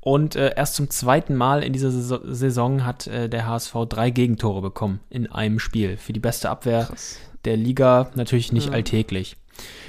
[0.00, 4.10] Und äh, erst zum zweiten Mal in dieser Saison, Saison hat äh, der HSV drei
[4.10, 5.96] Gegentore bekommen in einem Spiel.
[5.96, 7.18] Für die beste Abwehr Krass.
[7.46, 8.72] der Liga natürlich nicht Ja.
[8.74, 9.38] alltäglich.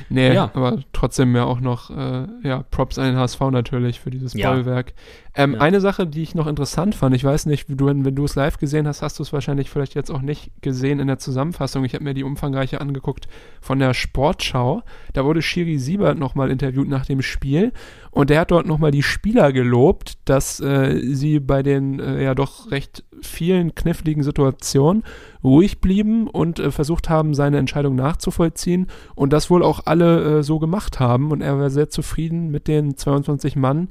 [0.10, 0.52] Nee, Ja.
[0.54, 4.52] aber trotzdem ja auch noch äh, ja, Props an den HSV natürlich für dieses Ja.
[4.52, 4.94] Bollwerk.
[5.38, 5.62] Ähm, Ja.
[5.62, 8.58] Eine Sache, die ich noch interessant fand, ich weiß nicht, du, wenn du es live
[8.58, 11.86] gesehen hast, hast du es wahrscheinlich vielleicht jetzt auch nicht gesehen in der Zusammenfassung.
[11.86, 13.28] Ich habe mir die umfangreiche angeguckt
[13.62, 14.82] von der Sportschau.
[15.14, 17.72] Da wurde Shiri Siebert nochmal interviewt nach dem Spiel
[18.10, 22.34] und der hat dort nochmal die Spieler gelobt, dass äh, sie bei den äh, ja
[22.34, 25.04] doch recht vielen kniffligen Situationen
[25.44, 30.44] ruhig blieben und äh, versucht haben, seine Entscheidung nachzuvollziehen und das wohl auch alle äh,
[30.44, 33.90] so gemacht haben und er war sehr zufrieden mit den 22 Mann,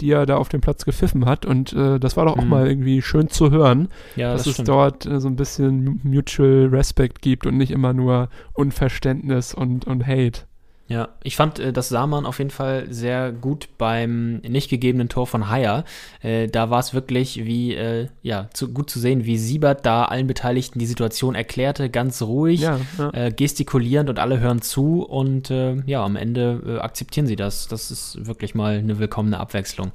[0.00, 2.48] die er da auf dem Platz gepfiffen hat und äh, das war doch auch Mhm.
[2.50, 4.68] mal irgendwie schön zu hören, Ja, dass das es stimmt.
[4.68, 10.06] dort äh, so ein bisschen Mutual Respect gibt und nicht immer nur Unverständnis und, und
[10.06, 10.42] Hate.
[10.88, 15.10] Ja, ich fand, äh, das sah man auf jeden Fall sehr gut beim nicht gegebenen
[15.10, 15.84] Tor von Haier.
[16.22, 20.06] Äh, da war es wirklich wie, äh, ja, zu, gut zu sehen, wie Siebert da
[20.06, 23.10] allen Beteiligten die Situation erklärte, ganz ruhig, Ja, ja.
[23.12, 27.68] äh, gestikulierend und alle hören zu und äh, ja, am Ende äh, akzeptieren sie das.
[27.68, 29.92] Das ist wirklich mal eine willkommene Abwechslung.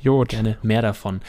[0.00, 0.28] Jod.
[0.28, 1.20] Gerne mehr davon.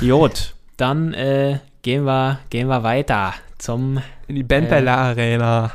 [0.00, 5.70] Jod, dann äh, gehen, wir, gehen wir weiter zum In die Benteler Arena.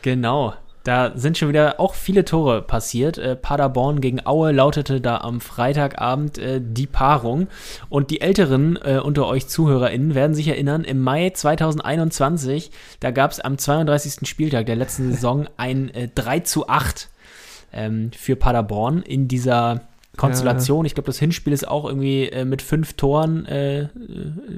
[0.00, 0.54] Genau.
[0.84, 3.18] Da sind schon wieder auch viele Tore passiert.
[3.18, 7.48] Äh, Paderborn gegen Aue lautete da am Freitagabend äh, die Paarung.
[7.88, 13.30] Und die Älteren äh, unter euch ZuhörerInnen werden sich erinnern, im Mai 2021, da gab
[13.30, 14.26] es am 32.
[14.28, 17.10] Spieltag der letzten Saison ein äh, 3 zu 8
[17.72, 19.82] ähm, für Paderborn in dieser
[20.16, 20.84] Konstellation.
[20.84, 23.88] Ich glaube, das Hinspiel ist auch irgendwie äh, mit fünf Toren, äh,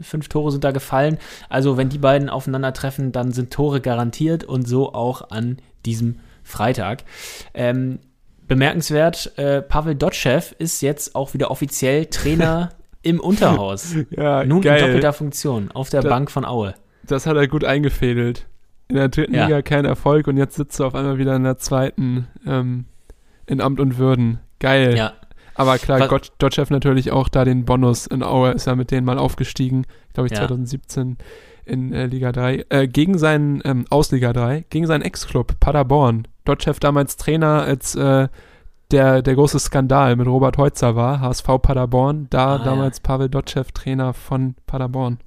[0.02, 1.18] fünf Tore sind da gefallen.
[1.48, 7.04] Also wenn die beiden aufeinandertreffen, dann sind Tore garantiert und so auch an diesem Freitag.
[7.54, 7.98] Ähm,
[8.48, 12.70] bemerkenswert, äh, Pavel Dotschew ist jetzt auch wieder offiziell Trainer
[13.02, 13.94] im Unterhaus.
[14.10, 14.80] Ja, Nun in geil.
[14.80, 16.74] doppelter Funktion auf der Da- Bank von Aue.
[17.04, 18.46] Das hat er gut eingefädelt.
[18.88, 19.44] In der dritten Ja.
[19.46, 22.84] Liga kein Erfolg und jetzt sitzt er auf einmal wieder in der zweiten ähm,
[23.46, 24.38] in Amt und Würden.
[24.60, 24.96] Geil.
[24.96, 25.14] Ja,
[25.54, 29.04] Aber klar, Gott, Dotchev natürlich auch da den Bonus in Aue, ist ja mit denen
[29.06, 30.40] mal aufgestiegen, glaube ich Ja.
[30.46, 31.16] 2017
[31.64, 36.28] in äh, Liga 3, äh, gegen seinen, ähm, aus Liga 3, gegen seinen Ex-Club Paderborn.
[36.44, 38.28] Dotchev damals Trainer, als äh,
[38.90, 42.64] der, der große Skandal mit Robert Heutzer war, HSV Paderborn, da Ah, ja.
[42.64, 45.18] damals Pavel Dotchev Trainer von Paderborn.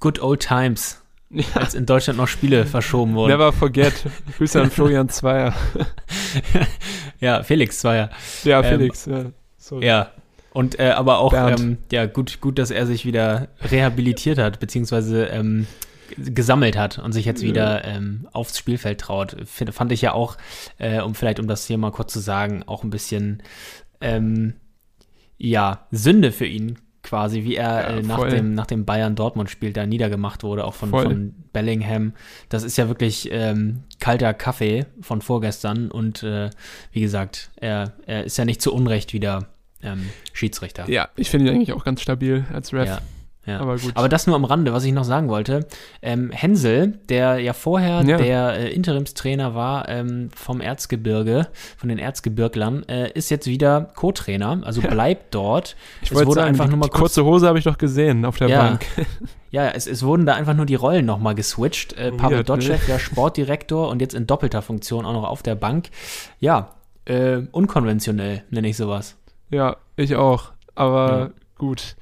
[0.00, 1.44] good old times, Ja.
[1.54, 3.30] als in Deutschland noch Spiele verschoben wurden.
[3.32, 4.04] Never forget.
[4.36, 5.54] Grüße an Florian Zweier.
[7.20, 8.10] ja, Felix Zweier.
[8.44, 9.06] Ja, Ähm, Felix.
[9.06, 9.24] ja.
[9.56, 9.86] Sorry.
[9.86, 10.10] Ja.
[10.52, 15.26] Und äh, aber auch ähm, ja gut, gut, dass er sich wieder rehabilitiert hat, beziehungsweise
[15.26, 15.66] ähm,
[16.16, 19.36] gesammelt hat und sich jetzt wieder ähm, aufs Spielfeld traut.
[19.44, 20.36] Find, fand ich ja auch,
[20.78, 23.42] äh, um vielleicht um das hier mal kurz zu sagen, auch ein bisschen
[24.00, 24.54] ähm,
[25.38, 29.50] ja Sünde für ihn quasi, wie er Ja, äh, nach dem nach dem Bayern Dortmund
[29.50, 32.12] Spiel da niedergemacht wurde, auch von, von Bellingham.
[32.48, 36.50] Das ist ja wirklich ähm, kalter Kaffee von vorgestern und äh,
[36.92, 39.48] wie gesagt, er, er ist ja nicht zu Unrecht wieder
[39.82, 40.88] ähm, Schiedsrichter.
[40.88, 42.86] Ja, ich finde ihn eigentlich auch ganz stabil als Ref.
[42.88, 42.98] Ja,
[43.46, 43.58] ja.
[43.60, 43.92] Aber gut.
[43.94, 45.66] Aber das nur am Rande, was ich noch sagen wollte.
[46.02, 48.18] Ähm, Hensel, der ja vorher Ja.
[48.18, 54.60] der äh, Interimstrainer war ähm, vom Erzgebirge, von den Erzgebirglern, äh, ist jetzt wieder Co-Trainer,
[54.62, 55.74] also bleibt dort.
[56.02, 57.78] ich es wollte wurde sagen, einfach die, nur mal kurz- kurze Hose habe ich doch
[57.78, 58.62] gesehen auf der Ja.
[58.62, 58.86] Bank.
[59.52, 61.94] Ja, es, es wurden da einfach nur die Rollen nochmal geswitcht.
[61.94, 62.54] Äh, Pavel Weird, ne?
[62.54, 65.88] Dotschew, ja Sportdirektor und jetzt in doppelter Funktion auch noch auf der Bank.
[66.38, 69.16] Ja, äh, unkonventionell nenne ich sowas.
[69.50, 70.52] Ja, ich auch.
[70.74, 71.30] Aber Ja.
[71.58, 71.96] gut.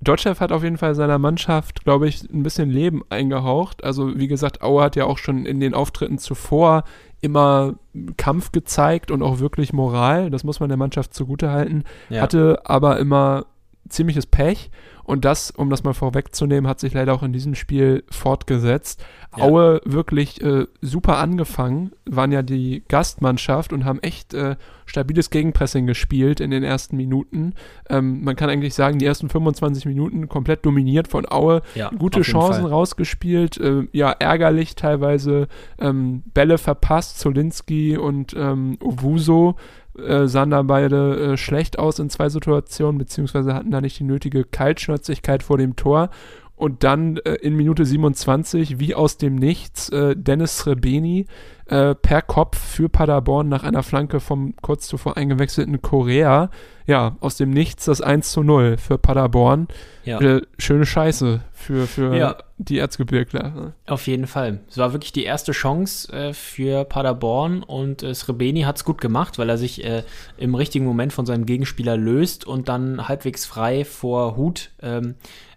[0.00, 3.82] Dotchev hat auf jeden Fall seiner Mannschaft, glaube ich, ein bisschen Leben eingehaucht.
[3.82, 6.84] Also, wie gesagt, Aue hat ja auch schon in den Auftritten zuvor
[7.22, 7.74] immer
[8.18, 10.28] Kampf gezeigt und auch wirklich Moral.
[10.28, 11.84] Das muss man der Mannschaft zugutehalten.
[12.10, 12.20] Ja.
[12.20, 13.46] Hatte aber immer
[13.88, 14.70] ziemliches Pech.
[15.04, 19.04] Und das, um das mal vorwegzunehmen, hat sich leider auch in diesem Spiel fortgesetzt.
[19.36, 19.44] Ja.
[19.44, 25.86] Aue wirklich äh, super angefangen, waren ja die Gastmannschaft und haben echt äh, stabiles Gegenpressing
[25.86, 27.54] gespielt in den ersten Minuten.
[27.88, 31.62] Ähm, man kann eigentlich sagen, die ersten 25 Minuten komplett dominiert von Aue.
[31.74, 32.70] ja, Gute Chancen Fall.
[32.70, 39.56] rausgespielt, äh, ja, ärgerlich teilweise ähm, Bälle verpasst, Zolinski und ähm, Owuso
[39.98, 44.04] äh, sahen da beide äh, schlecht aus in zwei Situationen, beziehungsweise hatten da nicht die
[44.04, 46.10] nötige Kaltschnäuzigkeit vor dem Tor.
[46.56, 51.26] Und dann äh, in Minute 27, wie aus dem Nichts, äh, Dennis Srebeni
[51.66, 56.50] äh, per Kopf für Paderborn nach einer Flanke vom kurz zuvor eingewechselten Korea.
[56.86, 59.66] Ja, aus dem Nichts das 1 zu 0 für Paderborn.
[60.04, 60.20] Ja.
[60.20, 62.36] Äh, schöne Scheiße für, für Ja.
[62.58, 63.72] die Erzgebirgler.
[63.86, 64.60] Auf jeden Fall.
[64.68, 69.00] Es war wirklich die erste Chance äh, für Paderborn und äh, Srebeni hat es gut
[69.00, 70.04] gemacht, weil er sich äh,
[70.36, 75.14] im richtigen Moment von seinem Gegenspieler löst und dann halbwegs frei vor Hut, ähm,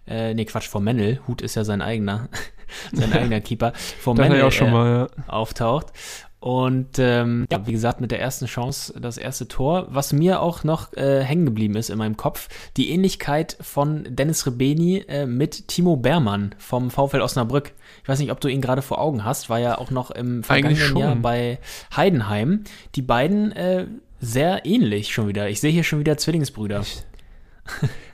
[0.08, 2.28] äh, nee, Quatsch, vor Mennel, Hut ist ja sein eigener,
[2.92, 5.24] sein eigener Keeper, vor ich auch schon äh, mal, ja.
[5.32, 5.92] auftaucht.
[6.40, 9.88] Und ähm, ja, wie gesagt, mit der ersten Chance das erste Tor.
[9.90, 14.46] Was mir auch noch äh, hängen geblieben ist in meinem Kopf, die Ähnlichkeit von Dennis
[14.46, 17.72] Rebeni äh, mit Timo Bermann vom VfL Osnabrück.
[18.04, 20.44] Ich weiß nicht, ob du ihn gerade vor Augen hast, war ja auch noch im
[20.44, 20.96] vergangenen.
[20.96, 21.58] Jahr bei
[21.96, 22.62] Heidenheim.
[22.94, 23.86] Die beiden äh,
[24.20, 25.48] sehr ähnlich schon wieder.
[25.48, 26.84] Ich sehe hier schon wieder Zwillingsbrüder.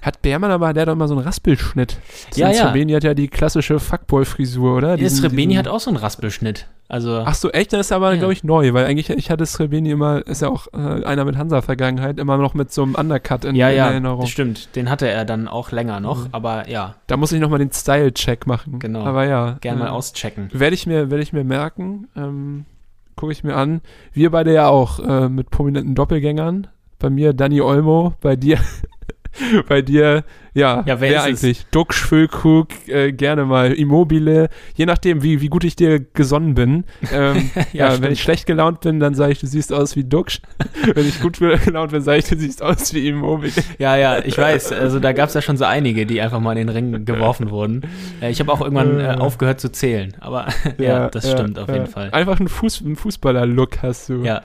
[0.02, 1.98] Hat Beermann aber, der hat doch immer so einen Raspelschnitt.
[2.34, 2.68] Ja, ja.
[2.68, 4.96] Rebeni hat ja die klassische Fuckboy-Frisur, oder?
[4.96, 6.66] Diesen- Rebeni hat auch so einen Raspelschnitt.
[6.86, 7.72] Also Ach so, echt?
[7.72, 8.18] Dann ist er aber, Ja.
[8.18, 11.38] glaube ich, neu, weil eigentlich, ich hatte Srebeni immer, ist ja auch äh, einer mit
[11.38, 14.20] Hansa-Vergangenheit, immer noch mit so einem Undercut in, ja, in ja, Erinnerung.
[14.20, 14.76] das stimmt.
[14.76, 16.28] Den hatte er dann auch länger noch, Mhm.
[16.32, 18.78] aber ja, Da muss ich nochmal den Style-Check machen.
[18.80, 19.04] Genau.
[19.04, 19.56] Aber ja.
[19.62, 20.50] gern mal äh, auschecken.
[20.52, 22.66] Werde ich mir, werde ich mir merken, ähm,
[23.16, 23.80] gucke ich mir an.
[24.12, 26.66] Wir beide ja auch äh, mit prominenten Doppelgängern.
[26.98, 28.58] Bei mir Danny Olmo, bei dir,
[29.68, 31.24] bei dir, ja, Ja, wer ist es?
[31.24, 31.66] eigentlich?
[31.70, 36.84] Duxch, Füllkrug, äh, gerne mal Immobile, je nachdem, wie, wie gut ich dir gesonnen bin.
[37.12, 38.12] Ähm, ja, wenn stimmt.
[38.12, 40.40] ich schlecht gelaunt bin, dann sage ich, du siehst aus wie Duxch.
[40.94, 43.52] wenn ich gut gelaunt bin, sage ich, du siehst aus wie Immobile.
[43.78, 44.72] Ja, ja, ich weiß.
[44.72, 47.50] Also da gab es ja schon so einige, die einfach mal in den Ring geworfen
[47.50, 47.82] wurden.
[48.20, 50.14] Äh, ich habe auch irgendwann äh, aufgehört zu zählen.
[50.20, 50.46] Aber
[50.78, 51.90] ja, das stimmt auf jeden ja.
[51.90, 52.10] Fall.
[52.12, 54.22] Einfach ein, Fuß, ein Fußballer-Look hast du.
[54.22, 54.42] Ja,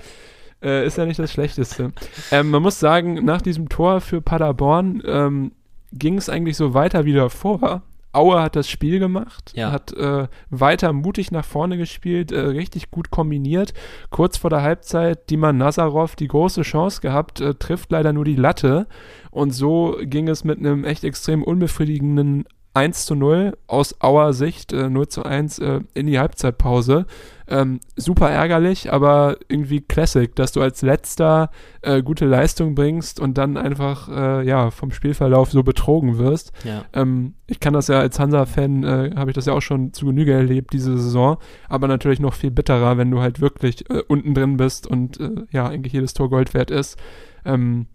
[0.61, 1.91] Äh, ist ja nicht das Schlechteste.
[2.31, 5.51] ähm, man muss sagen, nach diesem Tor für Paderborn ähm,
[5.93, 7.81] ging es eigentlich so weiter wie davor.
[8.11, 9.71] Aue hat das Spiel gemacht, Ja.
[9.71, 13.73] hat äh, weiter mutig nach vorne gespielt, äh, richtig gut kombiniert.
[14.09, 18.35] Kurz vor der Halbzeit Diman Nazarov die große Chance gehabt, äh, trifft leider nur die
[18.35, 18.87] Latte.
[19.29, 24.73] Und so ging es mit einem echt extrem unbefriedigenden 1 zu 0 aus Auer Sicht,
[24.73, 27.05] äh, 0 zu 1 äh, in die Halbzeitpause.
[27.47, 31.49] Ähm, super ärgerlich, aber irgendwie Classic, dass du als letzter
[31.81, 36.51] äh, gute Leistung bringst und dann einfach äh, ja vom Spielverlauf so betrogen wirst.
[36.63, 36.85] ja.
[36.93, 40.05] Ähm, ich kann das ja als Hansa-Fan, äh, habe ich das ja auch schon zu
[40.05, 44.35] Genüge erlebt, diese Saison, aber natürlich noch viel bitterer, wenn du halt wirklich äh, unten
[44.35, 46.99] drin bist und äh, ja, eigentlich jedes Tor Gold wert ist.
[47.45, 47.87] Ähm,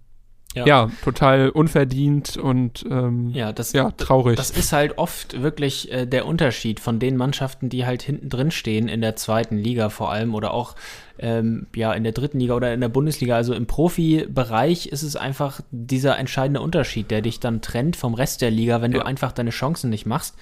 [0.54, 0.66] Ja.
[0.66, 0.90] ja.
[1.02, 4.36] total unverdient und ähm, Ja, das, ja, traurig.
[4.36, 8.50] das ist halt oft wirklich äh, der Unterschied von den Mannschaften, die halt hinten drin
[8.50, 10.76] stehen in der zweiten Liga vor allem oder auch
[11.18, 13.34] ähm, ja in der dritten Liga oder in der Bundesliga.
[13.36, 18.40] Also im Profibereich ist es einfach dieser entscheidende Unterschied, der dich dann trennt vom Rest
[18.42, 19.00] der Liga, wenn Ja.
[19.00, 20.36] du einfach deine Chancen nicht machst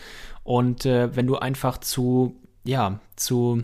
[0.45, 3.63] und äh, wenn du einfach zu ja zu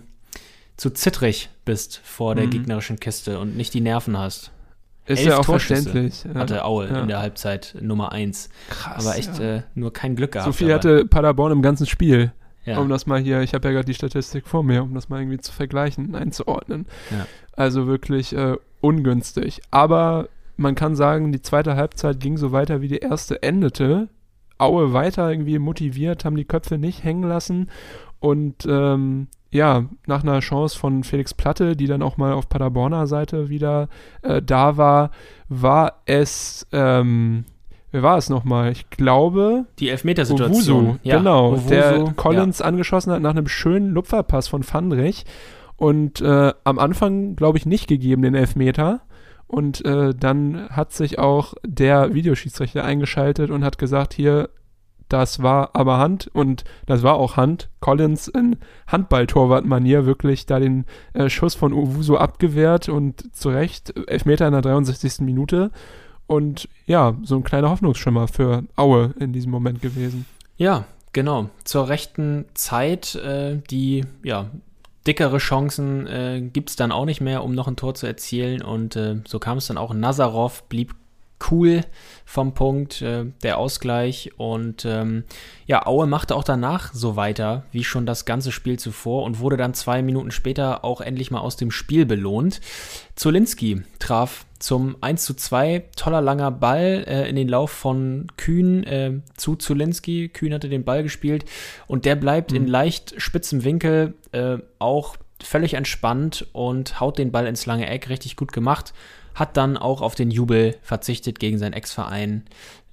[0.77, 2.51] zu zittrig bist vor der Mhm.
[2.51, 4.51] gegnerischen Kiste und nicht die Nerven hast.
[5.09, 6.25] Ist ja auch Torschüsse verständlich.
[6.25, 6.41] Ja.
[6.41, 7.01] Hatte Aue ja.
[7.01, 8.51] in der Halbzeit Nummer 1.
[8.71, 9.07] Krass.
[9.07, 9.57] Aber echt ja.
[9.57, 10.47] äh, nur kein Glück gehabt.
[10.47, 10.79] so viel dabei.
[10.79, 12.33] hatte Paderborn im ganzen Spiel.
[12.77, 15.21] Um das mal hier, ich habe ja gerade die Statistik vor mir, um das mal
[15.21, 16.87] irgendwie zu vergleichen, einzuordnen.
[17.57, 19.63] Also wirklich äh, ungünstig.
[19.71, 24.09] Aber man kann sagen, die zweite Halbzeit ging so weiter, wie die erste endete.
[24.59, 27.71] Aue weiter irgendwie motiviert, haben die Köpfe nicht hängen lassen.
[28.21, 33.07] Und ähm, ja, nach einer Chance von Felix Platte, die dann auch mal auf Paderborner
[33.07, 33.89] Seite wieder
[34.23, 35.11] äh, da war,
[35.49, 37.45] war es, ähm,
[37.91, 38.73] wer war es nochmal?
[38.73, 40.87] Ich glaube, Die Elfmetersituation.
[40.87, 45.25] Owusu, genau, Owusu, der Collins angeschossen hat nach einem schönen Lupferpass von Fandrich
[45.77, 49.01] und äh, am Anfang, glaube ich, nicht gegeben den Elfmeter
[49.47, 54.51] und äh, dann hat sich auch der Videoschiedsrichter eingeschaltet und hat gesagt, hier,
[55.09, 57.69] das war aber Hand und das war auch Hand.
[57.81, 64.47] Collins in Handball-Torwart-Manier wirklich da den äh, Schuss von Owusu abgewehrt und zu Recht Elfmeter
[64.47, 65.21] in der 63.
[65.21, 65.71] Minute
[66.29, 70.27] und ja, so ein kleiner Hoffnungsschimmer für Aue in diesem Moment gewesen.
[70.57, 71.49] Ja, genau.
[71.65, 74.51] Zur rechten Zeit, äh, die, ja,
[75.07, 78.61] dickere Chancen äh, gibt es dann auch nicht mehr, um noch ein Tor zu erzielen.
[78.61, 79.95] Und äh, so kam es dann auch.
[79.95, 80.95] Nazarov blieb
[81.51, 81.83] cool
[82.25, 84.33] vom Punkt, äh, der Ausgleich.
[84.37, 85.25] Und ähm,
[85.67, 89.57] ja, Aue machte auch danach so weiter, wie schon das ganze Spiel zuvor und wurde
[89.57, 92.61] dann zwei Minuten später auch endlich mal aus dem Spiel belohnt.
[93.15, 98.85] Zolinski traf zum 1 zu 2, toller langer Ball äh, in den Lauf von Kühn
[98.85, 100.29] äh, zu Zulinski.
[100.29, 101.45] Kühn hatte den Ball gespielt
[101.87, 107.47] und der bleibt in leicht spitzem Winkel äh, auch völlig entspannt und haut den Ball
[107.47, 108.93] ins lange Eck, richtig gut gemacht.
[109.39, 112.45] Hat dann auch auf den Jubel verzichtet gegen seinen Ex-Verein.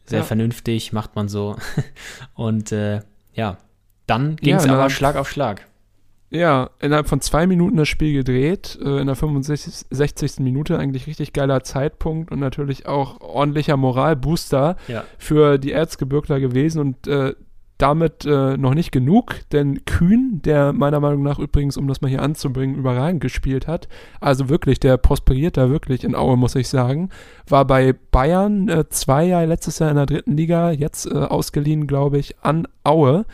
[0.05, 0.25] Sehr Ja.
[0.25, 1.55] vernünftig, macht man so.
[2.35, 3.01] und äh,
[3.33, 3.57] ja,
[4.07, 5.67] dann ging Ja, es na, aber Schlag auf Schlag.
[6.31, 9.85] Ja, innerhalb von zwei Minuten das Spiel gedreht, äh, in der 65.
[9.89, 10.39] 60.
[10.39, 15.03] Minute eigentlich richtig geiler Zeitpunkt und natürlich auch ordentlicher Moralbooster Ja.
[15.17, 17.35] für die Erzgebirgler gewesen und äh,
[17.77, 22.07] damit äh, noch nicht genug, denn Kühn, der meiner Meinung nach übrigens, um das mal
[22.07, 23.87] hier anzubringen, überragend gespielt hat,
[24.21, 27.09] also wirklich, der prosperiert da wirklich in Aue, muss ich sagen,
[27.47, 31.85] war bei Bayern äh, zwei Jahre letztes Jahr in der dritten Liga, jetzt äh, ausgeliehen,
[31.85, 33.25] glaube ich, an Aue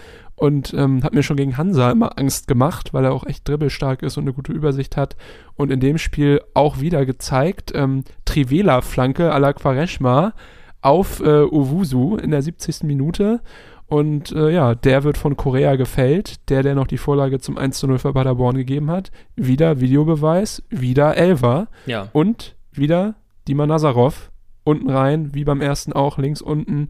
[0.41, 4.01] und ähm, hat mir schon gegen Hansa immer Angst gemacht, weil er auch echt dribbelstark
[4.01, 5.15] ist und eine gute Übersicht hat.
[5.53, 10.33] Und in dem Spiel auch wieder gezeigt, ähm, Trivela-Flanke à la Quaresma
[10.81, 12.81] auf äh, Owusu in der 70.
[12.85, 13.41] Minute.
[13.91, 17.77] Und äh, ja, der wird von Korea gefällt, der, der noch die Vorlage zum 1
[17.77, 19.11] zu 0 für Paderborn gegeben hat.
[19.35, 22.07] Wieder Videobeweis, wieder Elver Ja.
[22.13, 23.15] und wieder
[23.49, 24.31] Dima Nazarov
[24.63, 26.87] unten rein, wie beim ersten auch, links unten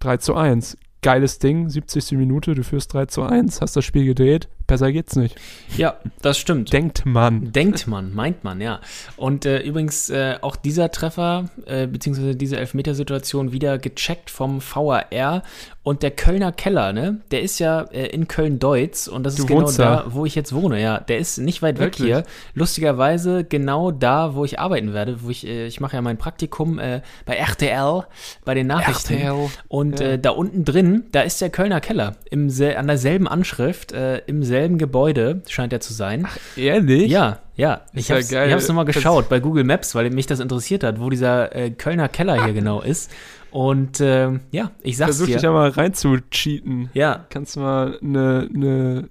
[0.00, 0.76] 3 zu 1.
[1.00, 2.12] Geiles Ding, 70.
[2.18, 5.36] Minute, du führst 3 zu 1, hast das Spiel gedreht, besser geht's nicht.
[5.76, 6.72] Ja, das stimmt.
[6.72, 7.52] Denkt man.
[7.52, 8.80] Denkt man, meint man, ja.
[9.16, 15.42] Und äh, übrigens äh, auch dieser Treffer, äh, beziehungsweise diese Elfmetersituation wieder gecheckt vom VAR
[15.84, 17.20] und der Kölner Keller, ne?
[17.32, 20.54] Der ist ja äh, in Köln-Deutz und das Du ist genau da, wo ich jetzt
[20.54, 21.00] wohne, ja.
[21.00, 22.06] Der ist nicht weit weg Wirklich?
[22.06, 22.22] hier.
[22.54, 26.78] Lustigerweise genau da, wo ich arbeiten werde, wo ich, äh, ich mache ja mein Praktikum
[26.78, 28.04] äh, bei RTL,
[28.44, 29.14] bei den Nachrichten.
[29.14, 30.16] RTL, Und ja.
[30.16, 32.16] da unten drin, da ist der Kölner Keller.
[32.30, 36.26] Im an derselben Anschrift, im selben Gebäude scheint er zu sein.
[36.56, 37.10] Ehrlich?
[37.10, 37.82] Ja, ja.
[37.92, 38.48] Ich ja hab's, geil.
[38.48, 41.54] ich hab's nochmal Das- geschaut bei Google Maps, weil mich das interessiert hat, wo dieser
[41.54, 43.10] äh, Kölner Keller hier genau ist.
[43.50, 45.42] Und ähm, ja, ich sag's Versuch dich dir.
[45.42, 46.88] ja mal reinzucheaten.
[46.94, 49.08] Ja, Kannst mal eine, eine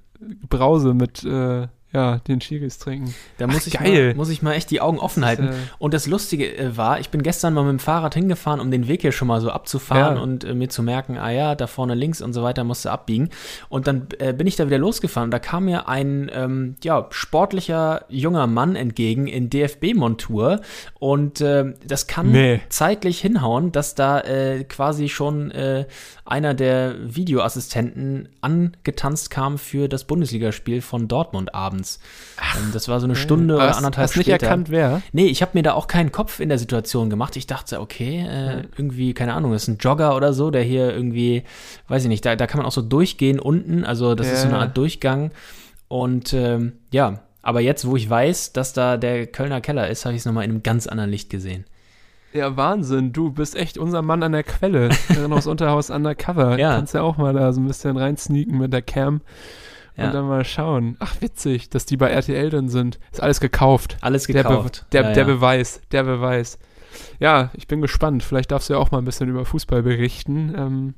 [0.49, 3.13] Brause mit äh, ja, den Chiris trinken.
[3.37, 4.07] da muss, Ach, ich geil.
[4.09, 5.49] Mal, muss ich mal echt die Augen offen halten.
[5.49, 8.71] äh, Und das Lustige äh, war, ich bin gestern mal mit dem Fahrrad hingefahren, um
[8.71, 10.21] den Weg hier schon mal so abzufahren Ja.
[10.21, 12.89] und äh, mir zu merken, ah ja, da vorne links und so weiter musst du
[12.89, 13.29] abbiegen.
[13.69, 17.07] Und dann äh, bin ich da wieder losgefahren und da kam mir ein ähm, ja,
[17.09, 20.61] sportlicher junger Mann entgegen in DFB-Montur
[20.99, 22.61] und ähm, das kann Nee.
[22.69, 25.85] zeitlich hinhauen, dass da äh, quasi schon äh,
[26.25, 31.80] einer der Videoassistenten angetanzt kam für das Bundesligaspiel von Dortmund abends.
[32.55, 34.45] Ähm, das war so eine Stunde oder hast, anderthalb hast nicht später.
[34.45, 35.01] erkannt, wer?
[35.11, 37.35] Nee, ich habe mir da auch keinen Kopf in der Situation gemacht.
[37.35, 40.93] Ich dachte, okay, äh, irgendwie, keine Ahnung, das ist ein Jogger oder so, der hier
[40.93, 41.43] irgendwie,
[41.87, 43.83] weiß ich nicht, da, da kann man auch so durchgehen unten.
[43.85, 44.61] Also das ist so eine Ja.
[44.63, 45.31] Art Durchgang.
[45.87, 50.13] Und ähm, ja, aber jetzt, wo ich weiß, dass da der Kölner Keller ist, habe
[50.15, 51.65] ich es nochmal in einem ganz anderen Licht gesehen.
[52.33, 53.11] Ja, Wahnsinn.
[53.11, 54.89] Du bist echt unser Mann an der Quelle.
[55.09, 56.57] Irrenhaus Unterhaus Undercover.
[56.57, 56.75] Ja.
[56.75, 59.19] Kannst ja auch mal da so ein bisschen reinsneaken mit der Cam
[59.97, 60.05] Ja.
[60.07, 60.95] und dann mal schauen.
[60.99, 62.99] Ach, witzig, dass die bei RTL drin sind.
[63.11, 63.97] Ist alles gekauft.
[64.01, 64.85] Alles Der, Be gekauft.
[64.93, 65.33] der, ja, der ja.
[65.33, 66.57] Beweis, der Beweis.
[67.19, 68.23] Ja, ich bin gespannt.
[68.23, 70.53] Vielleicht darfst du ja auch mal ein bisschen über Fußball berichten.
[70.57, 70.93] Ähm,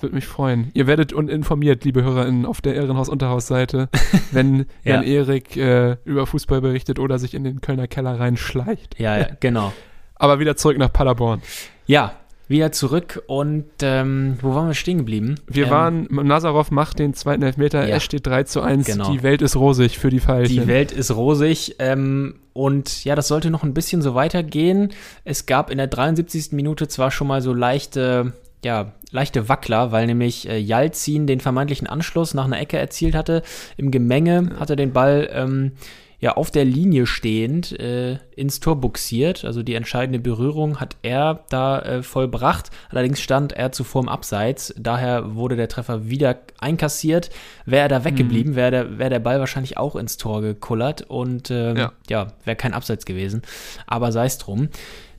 [0.00, 0.70] Würde mich freuen.
[0.74, 3.88] Ihr werdet un informiert, liebe HörerInnen, auf der Irrenhaus-Unterhaus-Seite,
[4.32, 4.94] wenn, Ja.
[4.94, 8.98] wenn Erik äh, über Fußball berichtet oder sich in den Kölner Keller reinschleicht.
[8.98, 9.72] ja, ja, genau.
[10.16, 11.42] Aber wieder zurück nach Paderborn.
[11.86, 12.12] Ja,
[12.48, 15.36] wieder zurück und ähm, wo waren wir stehen geblieben?
[15.46, 17.96] Wir ähm, waren, Nazarov macht den zweiten Elfmeter, Ja.
[17.96, 18.86] es steht 3 zu 1.
[18.86, 19.12] Genau.
[19.12, 20.62] Die Welt ist rosig für die Pfeilchen.
[20.62, 24.92] Die Welt ist rosig ähm, und ja, das sollte noch ein bisschen so weitergehen.
[25.24, 26.52] Es gab in der 73.
[26.52, 28.32] Minute zwar schon mal so leichte,
[28.64, 33.42] ja, leichte Wackler, weil nämlich äh, Jalzin den vermeintlichen Anschluss nach einer Ecke erzielt hatte.
[33.76, 35.72] Im Gemenge hat er den Ball ähm,
[36.20, 39.44] ja auf der Linie stehend äh, ins Tor buxiert.
[39.44, 42.70] Also die entscheidende Berührung hat er da äh, vollbracht.
[42.90, 44.74] Allerdings stand er zuvor im Abseits.
[44.76, 47.30] Daher wurde der Treffer wieder einkassiert.
[47.66, 51.50] Wäre er da weggeblieben, wäre der, wär der Ball wahrscheinlich auch ins Tor gekullert und
[51.50, 51.92] ähm, Ja.
[52.08, 53.42] ja, wäre kein Abseits gewesen.
[53.86, 54.70] Aber sei es drum.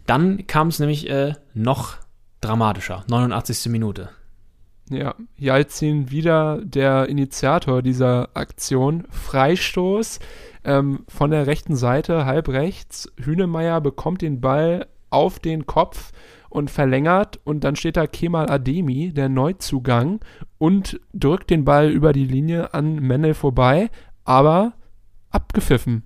[0.05, 1.97] Dann kam es nämlich äh, noch
[2.41, 3.05] dramatischer.
[3.07, 3.67] 89.
[3.71, 4.09] Minute.
[4.89, 9.05] Ja, Jalzin wieder der Initiator dieser Aktion.
[9.11, 10.19] Freistoß
[10.69, 13.11] ähm, von der rechten Seite, halb rechts.
[13.17, 16.11] Hünemeyer bekommt den Ball auf den Kopf
[16.49, 20.19] und verlängert und dann steht da Kemal Ademi, der Neuzugang,
[20.59, 23.89] und drückt den Ball über die Linie an Mennel vorbei,
[24.25, 24.73] aber
[25.31, 26.03] abgepfiffen.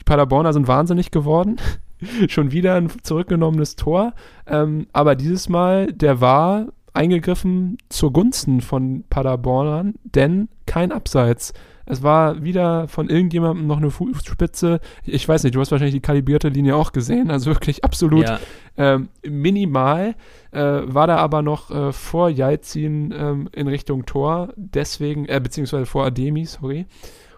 [0.00, 1.56] Die Paderborner sind wahnsinnig geworden.
[2.28, 4.14] Schon wieder ein zurückgenommenes Tor.
[4.48, 11.52] Ähm, aber dieses Mal, der war eingegriffen zugunsten von Paderbornern, denn kein Abseits.
[11.86, 14.80] Es war wieder von irgendjemandem noch eine Fußspitze.
[15.04, 17.30] Ich weiß nicht, du hast wahrscheinlich die kalibrierte Linie auch gesehen.
[17.30, 18.38] Also wirklich absolut Ja,
[18.76, 20.14] ähm, minimal.
[20.52, 24.52] Äh, war da aber noch äh, vor Jalzin ähm, in Richtung Tor.
[24.56, 26.86] Deswegen, äh, beziehungsweise vor Ademi, sorry.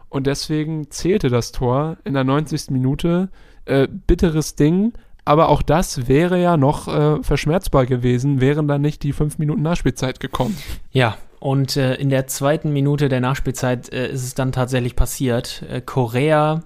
[0.09, 2.71] Und deswegen zählte das Tor in der 90.
[2.71, 3.31] Minute.
[3.65, 4.93] Äh, bitteres Ding.
[5.25, 9.63] Aber auch das wäre ja noch äh, verschmerzbar gewesen, wären dann nicht die fünf Minuten
[9.63, 10.57] Nachspielzeit gekommen.
[10.91, 15.65] Ja, und äh, in der zweiten Minute der Nachspielzeit äh, ist es dann tatsächlich passiert.
[15.69, 16.63] Äh, Korea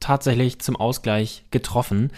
[0.00, 2.10] tatsächlich zum Ausgleich getroffen.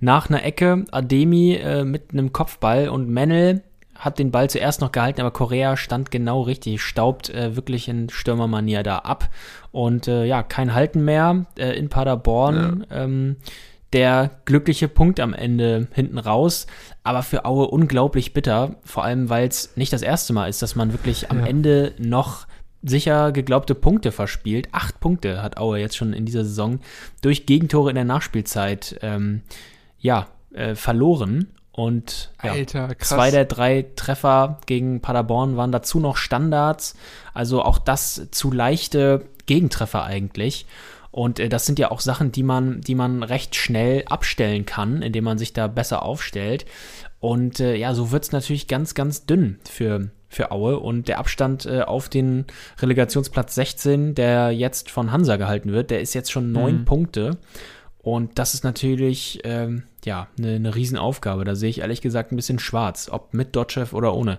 [0.00, 3.62] Nach einer Ecke Ademi äh, mit einem Kopfball und Mennel
[3.94, 8.10] hat den Ball zuerst noch gehalten, aber Korea stand genau richtig, staubt äh, wirklich in
[8.10, 9.30] Stürmermanier da ab.
[9.72, 12.86] Und äh, ja, kein Halten mehr äh, in Paderborn.
[12.90, 13.36] Ähm,
[13.92, 16.66] der glückliche Punkt am Ende hinten raus,
[17.02, 20.76] aber für Aue unglaublich bitter, vor allem weil es nicht das erste Mal ist, dass
[20.76, 21.46] man wirklich am Ja.
[21.46, 22.46] Ende noch
[22.82, 24.68] sicher geglaubte Punkte verspielt.
[24.72, 26.80] Acht Punkte hat Aue jetzt schon in dieser Saison
[27.20, 29.42] durch Gegentore in der Nachspielzeit ähm,
[29.98, 31.48] ja, äh, verloren.
[31.72, 36.94] Und ja, Alter, zwei der drei Treffer gegen Paderborn waren dazu noch Standards.
[37.32, 40.66] Also auch das zu leichte Gegentreffer eigentlich.
[41.10, 45.02] Und äh, das sind ja auch Sachen, die man, die man recht schnell abstellen kann,
[45.02, 46.66] indem man sich da besser aufstellt.
[47.18, 50.78] Und äh, ja, so wird es natürlich ganz, ganz dünn für, für Aue.
[50.78, 52.46] Und der Abstand äh, auf den
[52.80, 56.84] Relegationsplatz 16, der jetzt von Hansa gehalten wird, der ist jetzt schon neun Mhm.
[56.84, 57.38] Punkte.
[58.02, 61.44] Und das ist natürlich ähm, ja eine, eine Riesenaufgabe.
[61.44, 64.38] Da sehe ich ehrlich gesagt ein bisschen schwarz, ob mit Dotchev oder ohne.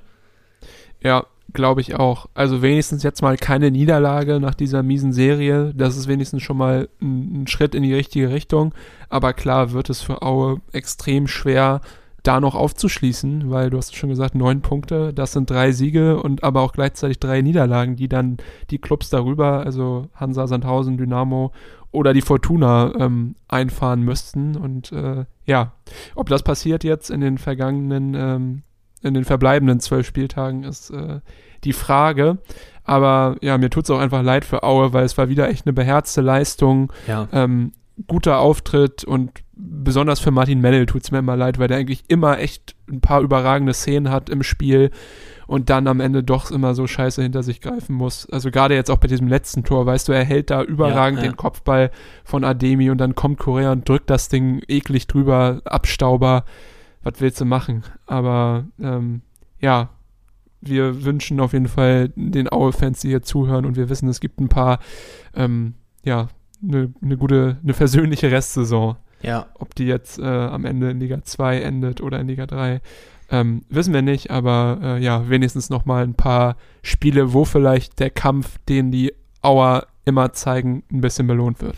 [1.04, 2.28] Ja, glaube ich auch.
[2.34, 5.74] Also wenigstens jetzt mal keine Niederlage nach dieser miesen Serie.
[5.76, 8.74] Das ist wenigstens schon mal ein, ein Schritt in die richtige Richtung.
[9.10, 11.82] Aber klar wird es für Aue extrem schwer,
[12.24, 16.44] da noch aufzuschließen, weil du hast schon gesagt, neun Punkte, das sind drei Siege und
[16.44, 18.38] aber auch gleichzeitig drei Niederlagen, die dann
[18.70, 21.52] die Clubs darüber, also Hansa, Sandhausen, Dynamo
[21.92, 24.56] oder die Fortuna ähm, einfahren müssten.
[24.56, 25.74] Und äh, ja,
[26.16, 28.64] ob das passiert jetzt in den vergangenen, ähm,
[29.04, 31.20] in den verbleibenden zwölf Spieltagen, ist äh,
[31.64, 32.38] die Frage.
[32.84, 35.66] Aber ja, mir tut es auch einfach leid für Aue, weil es war wieder echt
[35.66, 37.28] eine beherzte Leistung, Ja.
[37.32, 37.72] ähm,
[38.08, 42.04] guter Auftritt und besonders für Martin Mennel tut es mir immer leid, weil der eigentlich
[42.08, 44.90] immer echt ein paar überragende Szenen hat im Spiel
[45.46, 48.28] und dann am Ende doch immer so scheiße hinter sich greifen muss.
[48.32, 51.26] Also gerade jetzt auch bei diesem letzten Tor, weißt du, er hält da überragend Ja,
[51.26, 51.32] ja.
[51.32, 51.92] den Kopfball
[52.24, 56.46] von Ademi und dann kommt Korea und drückt das Ding eklig drüber, Abstauber.
[57.04, 57.84] Was willst du machen?
[58.06, 59.22] Aber ähm,
[59.60, 59.90] ja,
[60.62, 64.40] wir wünschen auf jeden Fall den Aue-Fans, die hier zuhören und wir wissen, es gibt
[64.40, 64.80] ein paar,
[65.36, 65.74] ähm,
[66.04, 66.28] ja,
[66.64, 68.98] eine ne gute, eine versöhnliche Restsaison.
[69.24, 72.82] Ja, Ob die jetzt äh, am Ende in Liga 2 endet oder in Liga 3,
[73.30, 78.10] ähm, wissen wir nicht, aber äh, ja, wenigstens nochmal ein paar Spiele, wo vielleicht der
[78.10, 81.76] Kampf, den die Auer immer zeigen, ein bisschen belohnt wird.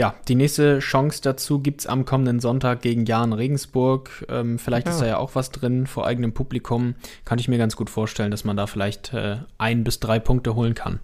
[0.00, 4.24] Ja, die nächste Chance dazu gibt's am kommenden Sonntag gegen Jan Regensburg.
[4.30, 4.92] Ähm, vielleicht Ja.
[4.94, 6.94] ist da ja auch was drin vor eigenem Publikum.
[7.26, 10.54] Kann ich mir ganz gut vorstellen, dass man da vielleicht äh, ein bis drei Punkte
[10.54, 11.00] holen kann.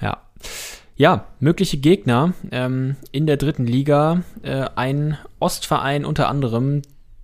[0.00, 0.22] Ja.
[0.96, 4.22] Ja, mögliche Gegner ähm, in der dritten Liga.
[4.40, 6.80] Äh, ein Ostverein unter anderem,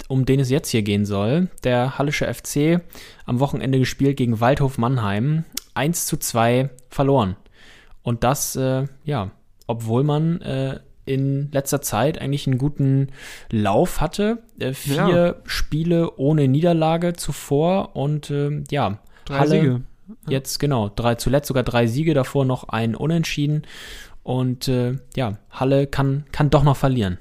[0.09, 1.49] um den es jetzt hier gehen soll.
[1.65, 2.83] Der Hallische FC
[3.25, 5.45] am Wochenende gespielt gegen Waldhof Mannheim.
[5.73, 7.37] 1 zu 2 verloren.
[8.03, 9.31] Und das, äh, ja,
[9.73, 13.09] obwohl man äh, in letzter Zeit eigentlich einen guten
[13.51, 14.39] Lauf hatte.
[14.61, 15.35] Äh, vier Ja.
[15.45, 19.81] Spiele ohne Niederlage zuvor und ähm, ja, Drei Halle Siege.
[20.29, 23.63] jetzt genau, drei, zuletzt sogar drei Siege, davor noch ein Unentschieden.
[24.23, 27.19] Und äh, ja, Halle kann, kann doch noch verlieren.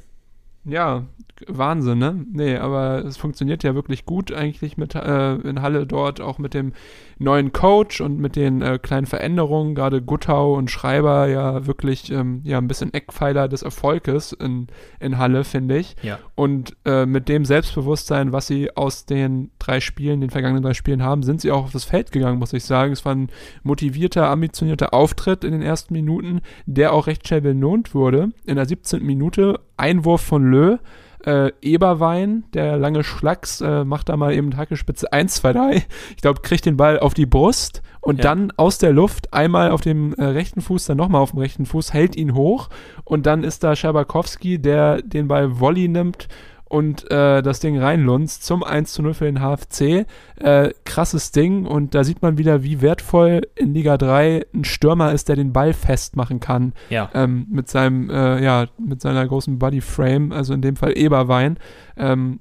[0.65, 1.05] Ja,
[1.47, 2.25] Wahnsinn, ne?
[2.31, 6.53] Nee, aber es funktioniert ja wirklich gut eigentlich mit äh, in Halle dort, auch mit
[6.53, 6.73] dem
[7.19, 12.41] neuen Coach und mit den äh, kleinen Veränderungen, gerade Guttau und Schreiber ja wirklich ähm,
[12.43, 14.67] ja ein bisschen Eckpfeiler des Erfolges in,
[14.99, 15.95] in Halle, finde ich.
[16.01, 16.19] Ja.
[16.35, 21.03] Und äh, mit dem Selbstbewusstsein, was sie aus den drei Spielen, den vergangenen drei Spielen
[21.03, 22.93] haben, sind sie auch auf das Feld gegangen, muss ich sagen.
[22.93, 23.29] Es war ein
[23.63, 28.31] motivierter, ambitionierter Auftritt in den ersten Minuten, der auch recht schnell belohnt wurde.
[28.45, 29.05] In der 17.
[29.05, 30.77] Minute Einwurf von Lö.
[31.25, 35.85] Äh, Eberwein, der lange Schlacks, äh, macht da mal eben Hackespitze 1, 2, 3.
[36.15, 38.23] Ich glaube, kriegt den Ball auf die Brust und Ja.
[38.23, 41.65] dann aus der Luft einmal auf dem äh, rechten Fuß, dann nochmal auf dem rechten
[41.65, 42.69] Fuß, hält ihn hoch
[43.03, 46.27] und dann ist da Scherbakowski, der den Ball Volley nimmt
[46.71, 50.05] und äh, das Ding reinlunzt zum 1 zu 0 für den HFC.
[50.39, 55.11] Äh, krasses Ding und da sieht man wieder, wie wertvoll in Liga 3 ein Stürmer
[55.11, 57.09] ist, der den Ball festmachen kann Ja.
[57.13, 61.57] ähm, mit seinem, äh, ja, mit seiner großen Bodyframe, also in dem Fall Eberwein.
[61.97, 62.39] Ähm,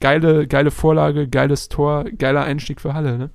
[0.00, 3.30] geile, geile Vorlage, geiles Tor, geiler Einstieg für Halle, ne?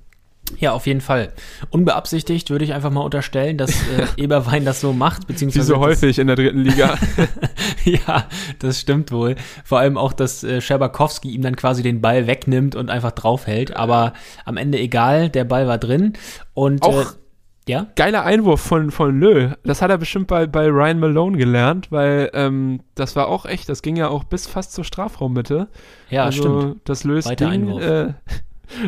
[0.58, 1.32] Ja, auf jeden Fall.
[1.70, 5.74] Unbeabsichtigt würde ich einfach mal unterstellen, dass äh, Eberwein das so macht, Wie beziehungsweise so
[5.74, 6.96] das- häufig in der dritten Liga.
[7.84, 8.24] ja,
[8.58, 9.36] das stimmt wohl.
[9.64, 13.74] Vor allem auch, dass äh, Scherbakowski ihm dann quasi den Ball wegnimmt und einfach draufhält.
[13.74, 14.12] Aber
[14.44, 16.12] am Ende egal, der Ball war drin.
[16.52, 17.04] Und Auch- äh,
[17.66, 19.48] ja, Geiler Einwurf von, von Lö.
[19.64, 23.70] Das hat er bestimmt bei, bei Ryan Malone gelernt, weil ähm, das war auch echt,
[23.70, 25.68] das ging ja auch bis fast zur Strafraummitte.
[26.10, 26.80] ja, also, stimmt.
[26.84, 27.82] Das löst Weiter Ding, Einwurf.
[27.82, 28.12] äh,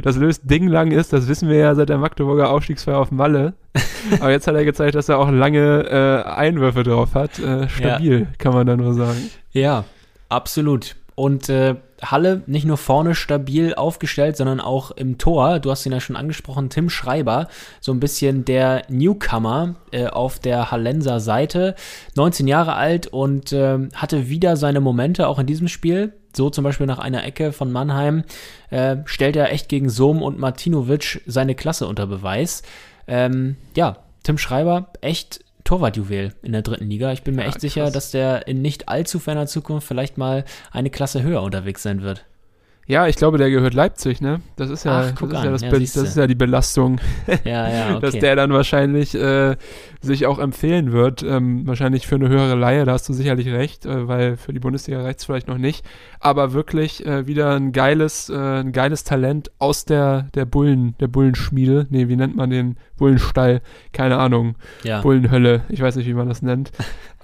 [0.03, 3.55] das löst Ding lang ist, das wissen wir ja seit der Magdeburger Aufstiegsfeier auf Malle.
[4.21, 7.39] Aber jetzt hat er gezeigt, dass er auch lange äh, Einwürfe drauf hat.
[7.39, 9.31] Äh, stabil, kann man dann nur sagen.
[9.53, 9.85] Ja,
[10.29, 10.97] absolut.
[11.15, 15.59] Und äh, Halle nicht nur vorne stabil aufgestellt, sondern auch im Tor.
[15.61, 17.49] Du hast ihn ja schon angesprochen, Tim Schreiber,
[17.81, 21.75] so ein bisschen der Newcomer äh, auf der Hallenser Seite.
[22.17, 26.13] 19 Jahre alt und ähm, hatte wieder seine Momente auch in diesem Spiel.
[26.37, 28.25] So zum Beispiel nach einer Ecke von Mannheim
[28.71, 32.63] äh, stellt er echt gegen Sohm und Martinovic seine Klasse unter Beweis.
[33.09, 37.13] Ähm, ja, Tim Schreiber, echt Torwartjuwel in der dritten Liga.
[37.13, 37.93] Ich bin mir Ja, echt sicher, krass.
[37.93, 42.25] dass der in nicht allzu ferner Zukunft vielleicht mal eine Klasse höher unterwegs sein wird.
[42.89, 44.41] Ja, ich glaube, der gehört Leipzig, ne?
[44.55, 47.01] Das ist ja, Ach, das, ist ja, das, Ja, das ist ja die Belastung,
[47.45, 48.01] Ja, ja, okay.
[48.01, 49.57] dass der dann wahrscheinlich äh,
[50.01, 51.23] sich auch empfehlen wird.
[51.23, 54.61] Ähm, wahrscheinlich für eine höhere Leihe, da hast du sicherlich recht, äh, weil für die
[54.61, 55.85] Bundesliga reicht es vielleicht noch nicht.
[56.21, 61.09] Aber wirklich äh, wieder ein geiles, äh, ein geiles Talent aus der, der Bullen, der
[61.09, 61.87] Bullenschmiede.
[61.91, 62.77] Nee, wie nennt man den?
[62.97, 63.61] Bullenstall?
[63.93, 64.57] Keine Ahnung.
[64.83, 65.01] ja.
[65.03, 66.73] Bullenhölle, ich weiß nicht, wie man das nennt.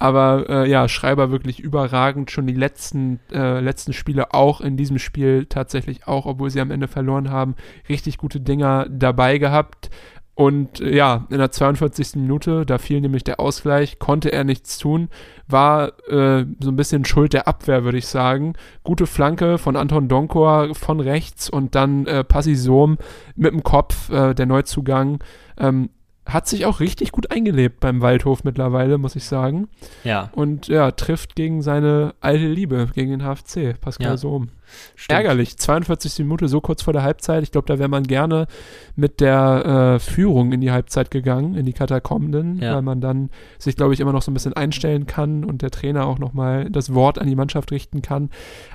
[0.02, 2.30] Aber äh, ja, Schreiber wirklich überragend.
[2.30, 6.70] Schon die letzten, äh, letzten Spiele auch in diesem Spiel tatsächlich auch, obwohl sie am
[6.70, 7.54] Ende verloren haben,
[7.88, 9.90] richtig gute Dinger dabei gehabt.
[10.34, 12.16] Und äh, ja, in der 42.
[12.16, 15.08] Minute, da fiel nämlich der Ausgleich, konnte er nichts tun,
[15.46, 18.54] war äh, so ein bisschen Schuld der Abwehr, würde ich sagen.
[18.82, 22.96] Gute Flanke von Anton Donkor von rechts und dann äh, Passisom
[23.36, 25.22] mit dem Kopf, äh, der Neuzugang.
[25.58, 25.90] Ähm,
[26.24, 29.68] hat sich auch richtig gut eingelebt beim Waldhof mittlerweile, muss ich sagen.
[30.04, 34.48] ja, Und ja, trifft gegen seine alte Liebe, gegen den HFC, Pascal Ja, Sohm.
[34.94, 35.16] stimmt.
[35.18, 36.20] Ärgerlich, 42.
[36.20, 37.42] Minute, so kurz vor der Halbzeit.
[37.42, 38.46] Ich glaube, da wäre man gerne
[38.94, 42.76] mit der äh, Führung in die Halbzeit gegangen, in die Katakomben, Ja.
[42.76, 45.70] weil man dann sich, glaube ich, immer noch so ein bisschen einstellen kann und der
[45.72, 48.30] Trainer auch nochmal das Wort an die Mannschaft richten kann.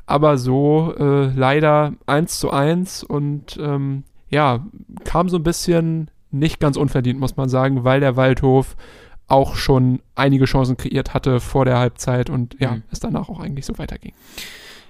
[0.05, 4.65] Aber so äh, leider 1 zu 1 und ähm, ja,
[5.05, 8.75] kam so ein bisschen nicht ganz unverdient, muss man sagen, weil der Waldhof
[9.27, 12.83] auch schon einige Chancen kreiert hatte vor der Halbzeit und ja, Mhm.
[12.91, 14.13] es danach auch eigentlich so weiterging.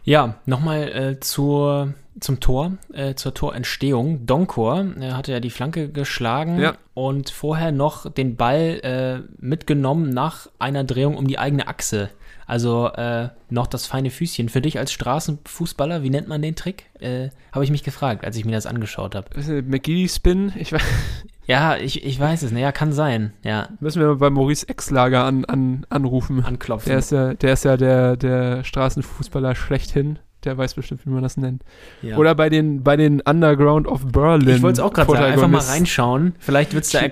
[0.04, 4.26] Ja, nochmal äh, zur, zum Tor, äh, zur Torentstehung.
[4.26, 6.76] Donkor äh, hatte ja die Flanke geschlagen Ja.
[6.94, 12.10] und vorher noch den Ball äh, mitgenommen nach einer Drehung um die eigene Achse.
[12.48, 14.48] Also äh, noch das feine Füßchen.
[14.50, 16.86] Für dich als Straßenfußballer, wie nennt man den Trick?
[17.00, 19.28] Äh, Habe ich mich gefragt, als ich mir das angeschaut habe.
[19.64, 20.82] McGee-Spin, ich weiß,
[21.46, 22.52] Ja, ich, ich weiß es.
[22.52, 23.32] Naja, kann sein.
[23.44, 26.44] Ja, müssen wir mal bei Maurice Exlager an, an, anrufen.
[26.44, 26.90] anklopfen.
[26.90, 30.20] Der ist ja, der, ist ja der, der Straßenfußballer schlechthin.
[30.44, 31.64] Der weiß bestimmt, wie man das nennt.
[32.02, 32.16] ja.
[32.18, 34.58] Oder bei den, bei den Underground of Berlin.
[34.58, 35.34] ich wollte es auch gerade sagen.
[35.34, 36.36] Einfach mal reinschauen.
[36.40, 37.04] Vielleicht wird es da Sch-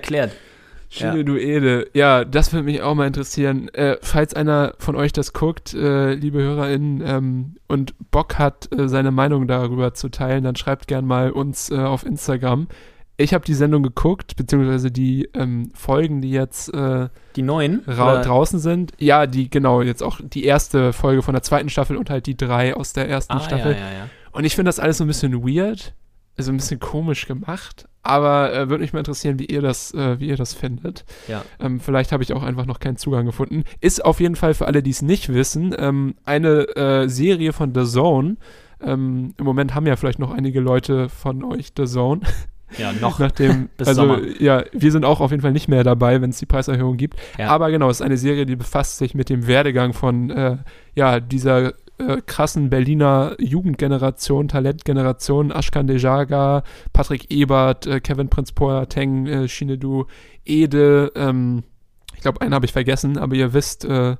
[1.00, 1.12] erklärt.
[1.14, 1.88] Schiene Duede.
[1.94, 3.68] Ja, das würde mich auch mal interessieren.
[3.74, 8.88] Äh, falls einer von euch das guckt, äh, liebe HörerInnen, ähm, und Bock hat, äh,
[8.88, 12.68] seine Meinung darüber zu teilen, dann schreibt gern mal uns äh, auf Instagram.
[13.18, 17.82] Ich habe die Sendung geguckt, beziehungsweise die ähm, Folgen, die jetzt äh, Die neuen?
[17.86, 18.92] draußen sind.
[18.98, 22.36] Ja, die, genau, jetzt auch die erste Folge von der zweiten Staffel und halt die
[22.36, 23.72] drei aus der ersten Ah, Staffel.
[23.72, 24.08] ja, ja, ja.
[24.32, 25.94] Und ich finde das alles so ein bisschen weird,
[26.36, 30.20] also ein bisschen komisch gemacht, aber äh, würde mich mal interessieren, wie ihr das, äh,
[30.20, 31.04] wie ihr das findet.
[31.28, 31.44] Ja.
[31.58, 33.64] Ähm, vielleicht habe ich auch einfach noch keinen Zugang gefunden.
[33.80, 37.74] Ist auf jeden Fall für alle, die es nicht wissen, ähm, eine äh, Serie von
[37.74, 38.36] The Zone.
[38.80, 42.20] Ähm, Im Moment haben ja vielleicht noch einige Leute von euch The Zone.
[42.78, 43.18] Ja, noch.
[43.18, 44.20] Nachdem, Bis also Sommer.
[44.40, 47.18] ja, wir sind auch auf jeden Fall nicht mehr dabei, wenn es die Preiserhöhung gibt.
[47.38, 47.48] Ja.
[47.48, 50.58] Aber genau, es ist eine Serie, die befasst sich mit dem Werdegang von äh,
[50.94, 59.26] ja, dieser äh, krassen Berliner Jugendgeneration, Talentgeneration, Ashkan Dejaga, Patrick Ebert, äh, Kevin Prinz Boateng,
[59.26, 60.06] äh, Shinedu
[60.44, 61.64] Ede, ähm,
[62.14, 64.16] ich glaube, einen habe ich vergessen, aber ihr wisst, äh,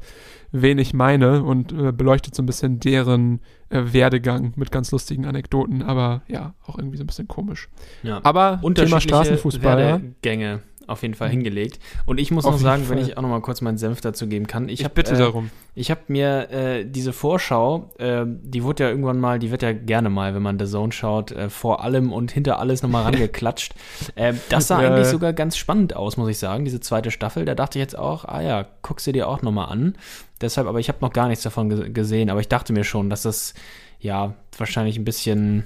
[0.53, 5.25] wen ich meine und äh, beleuchtet so ein bisschen deren äh, Werdegang mit ganz lustigen
[5.25, 7.69] Anekdoten, aber ja, auch irgendwie so ein bisschen komisch.
[8.03, 8.21] Ja.
[8.23, 9.79] Aber Thema Straßenfußball.
[9.79, 11.79] Werdegänge auf jeden Fall hingelegt.
[12.05, 13.07] Und ich muss Auf noch sagen, wenn Fall.
[13.09, 14.69] ich auch noch mal kurz meinen Senf dazu geben kann.
[14.69, 15.51] Ich, ich hab, bitte äh, darum.
[15.75, 19.73] Ich habe mir äh, diese Vorschau, äh, die wurde ja irgendwann mal, die wird ja
[19.73, 23.75] gerne mal, wenn man The Zone schaut, äh, vor allem und hinter alles nochmal rangeklatscht.
[24.15, 25.11] äh, das sah Ja, eigentlich ja.
[25.13, 27.45] sogar ganz spannend aus, muss ich sagen, diese zweite Staffel.
[27.45, 29.97] Da dachte ich jetzt auch, ah ja, guckst du dir auch nochmal an.
[30.41, 33.09] Deshalb, aber ich habe noch gar nichts davon ge gesehen, aber ich dachte mir schon,
[33.11, 33.55] dass das
[34.01, 35.65] ja wahrscheinlich ein bisschen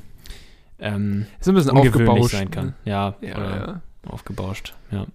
[0.79, 2.33] ähm, Ist ein bisschen aufgebauscht.
[2.33, 2.75] sein kann.
[2.85, 3.83] Ja, Ja, oder ja.
[4.07, 4.75] Aufgebauscht.
[4.91, 5.07] Ja.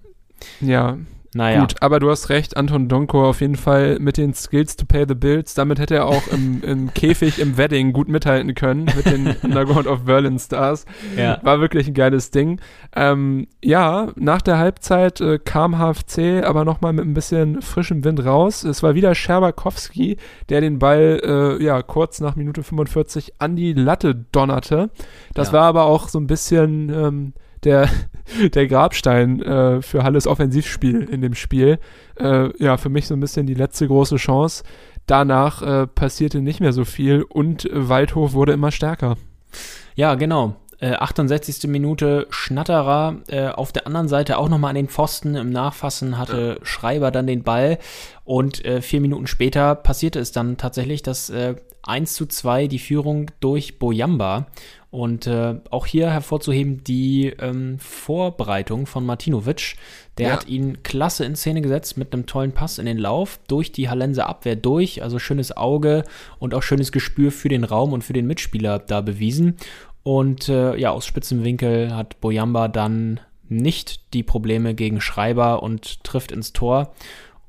[0.62, 0.98] ja,
[1.34, 1.60] Naja.
[1.62, 5.06] Gut, aber du hast recht, Anton Donko auf jeden Fall mit den Skills to pay
[5.08, 5.54] the bills.
[5.54, 9.88] Damit hätte er auch im, im Käfig im Wedding gut mithalten können mit den Underground
[9.88, 10.86] of Berlin Stars.
[11.18, 11.40] Ja.
[11.44, 12.62] War wirklich ein geiles Ding.
[12.96, 18.24] Ähm, ja, nach der Halbzeit äh, kam HFC aber nochmal mit ein bisschen frischem Wind
[18.24, 18.64] raus.
[18.64, 20.16] Es war wieder Scherbakowski,
[20.48, 21.20] der den Ball
[21.60, 24.90] äh, ja kurz nach Minute 45 an die Latte donnerte.
[25.34, 25.54] Das Ja.
[25.54, 27.34] war aber auch so ein bisschen ähm,
[27.66, 27.90] der,
[28.54, 31.80] der Grabstein äh, für Halles Offensivspiel in dem Spiel.
[32.18, 34.64] Äh, ja, für mich so ein bisschen die letzte große Chance.
[35.08, 39.18] Danach äh, passierte nicht mehr so viel und Waldhof wurde immer stärker.
[39.96, 40.56] Ja, genau.
[40.80, 41.68] Äh, 68.
[41.70, 45.36] Minute Schnatterer äh, auf der anderen Seite auch nochmal an den Pfosten.
[45.36, 47.78] Im Nachfassen hatte Schreiber dann den Ball
[48.24, 52.80] und äh, vier Minuten später passierte es dann tatsächlich, dass äh, 1 zu 2 die
[52.80, 54.48] Führung durch Bojamba
[54.90, 59.76] und äh, auch hier hervorzuheben die ähm, Vorbereitung von Martinovic.
[60.18, 60.34] Der Ja.
[60.34, 63.90] hat ihn klasse in Szene gesetzt mit einem tollen Pass in den Lauf durch die
[63.90, 65.04] Hallenser Abwehr durch.
[65.04, 66.04] Also schönes Auge
[66.40, 69.58] und auch schönes Gespür für den Raum und für den Mitspieler da bewiesen.
[70.06, 76.04] Und äh, ja, aus spitzem Winkel hat Boyamba dann nicht die Probleme gegen Schreiber und
[76.04, 76.94] trifft ins Tor.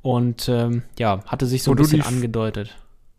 [0.00, 2.74] Und ähm, ja, hatte sich so Wo ein bisschen angedeutet.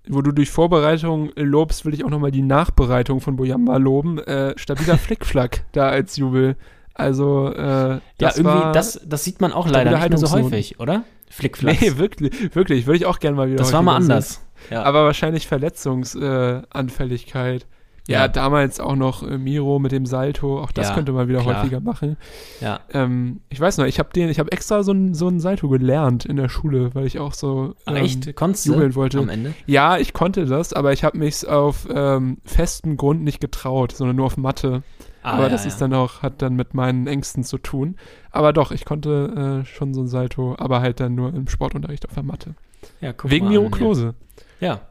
[0.07, 4.17] Wo du durch Vorbereitung lobst, will ich auch nochmal die Nachbereitung von Boyamba loben.
[4.17, 6.55] Äh, stabiler Flickflack da als Jubel.
[6.95, 10.79] Also, äh, Ja, irgendwie, war, das, das sieht man auch leider nicht mehr so häufig,
[10.79, 11.03] oder?
[11.29, 11.79] Flickflack.
[11.79, 14.41] Nee, wirklich, wirklich, würde ich auch gerne mal wieder das war mal anders.
[14.71, 14.81] Ja.
[14.81, 17.67] Aber wahrscheinlich Verletzungsanfälligkeit.
[18.07, 18.27] Ja, Ja.
[18.29, 20.61] damals auch noch äh, Miro mit dem Salto.
[20.61, 21.59] Auch das Ja, könnte man wieder klar.
[21.61, 22.15] häufiger machen.
[22.61, 22.79] ja.
[22.93, 26.25] Ähm, ich weiß noch, ich habe den, ich habe extra so ein, so Salto gelernt
[26.25, 28.35] in der Schule, weil ich auch so ähm, echt?
[28.35, 29.19] Konntest du jubeln wollte.
[29.19, 29.53] am Ende?
[29.65, 34.15] Ja, ich konnte das, aber ich habe mich auf ähm, festem Grund nicht getraut, sondern
[34.15, 34.83] nur auf Mathe.
[35.23, 37.97] Ah, aber ja, das ist dann auch, hat dann mit meinen Ängsten zu tun.
[38.31, 42.07] Aber doch, ich konnte äh, schon so ein Salto, aber halt dann nur im Sportunterricht
[42.07, 42.55] auf der Matte.
[43.01, 44.05] ja, guck Wegen Miro Klose.
[44.05, 44.43] Ja.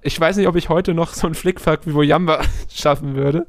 [0.03, 2.41] Ich weiß nicht, ob ich heute noch so einen Flickfuck wie Wojamba
[2.71, 3.47] schaffen würde.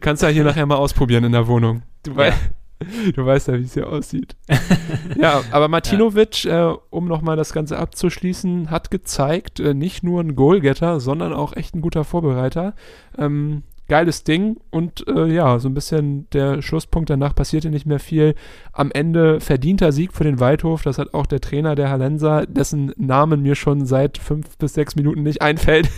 [0.00, 1.82] Kannst ja hier nachher mal ausprobieren in der Wohnung.
[2.02, 2.16] Du, Ja.
[2.16, 2.32] wei
[3.14, 4.36] du weißt ja, wie es hier aussieht.
[5.18, 10.36] ja, aber Martinovic, äh, um nochmal das Ganze abzuschließen, hat gezeigt, äh, nicht nur ein
[10.36, 12.74] Goalgetter, sondern auch echt ein guter Vorbereiter.
[13.16, 18.00] Ähm, geiles Ding und äh, ja, so ein bisschen der Schlusspunkt danach passierte nicht mehr
[18.00, 18.34] viel.
[18.72, 22.92] Am Ende verdienter Sieg für den Waldhof, das hat auch der Trainer der Hallenser, dessen
[22.96, 25.88] Namen mir schon seit fünf bis sechs Minuten nicht einfällt.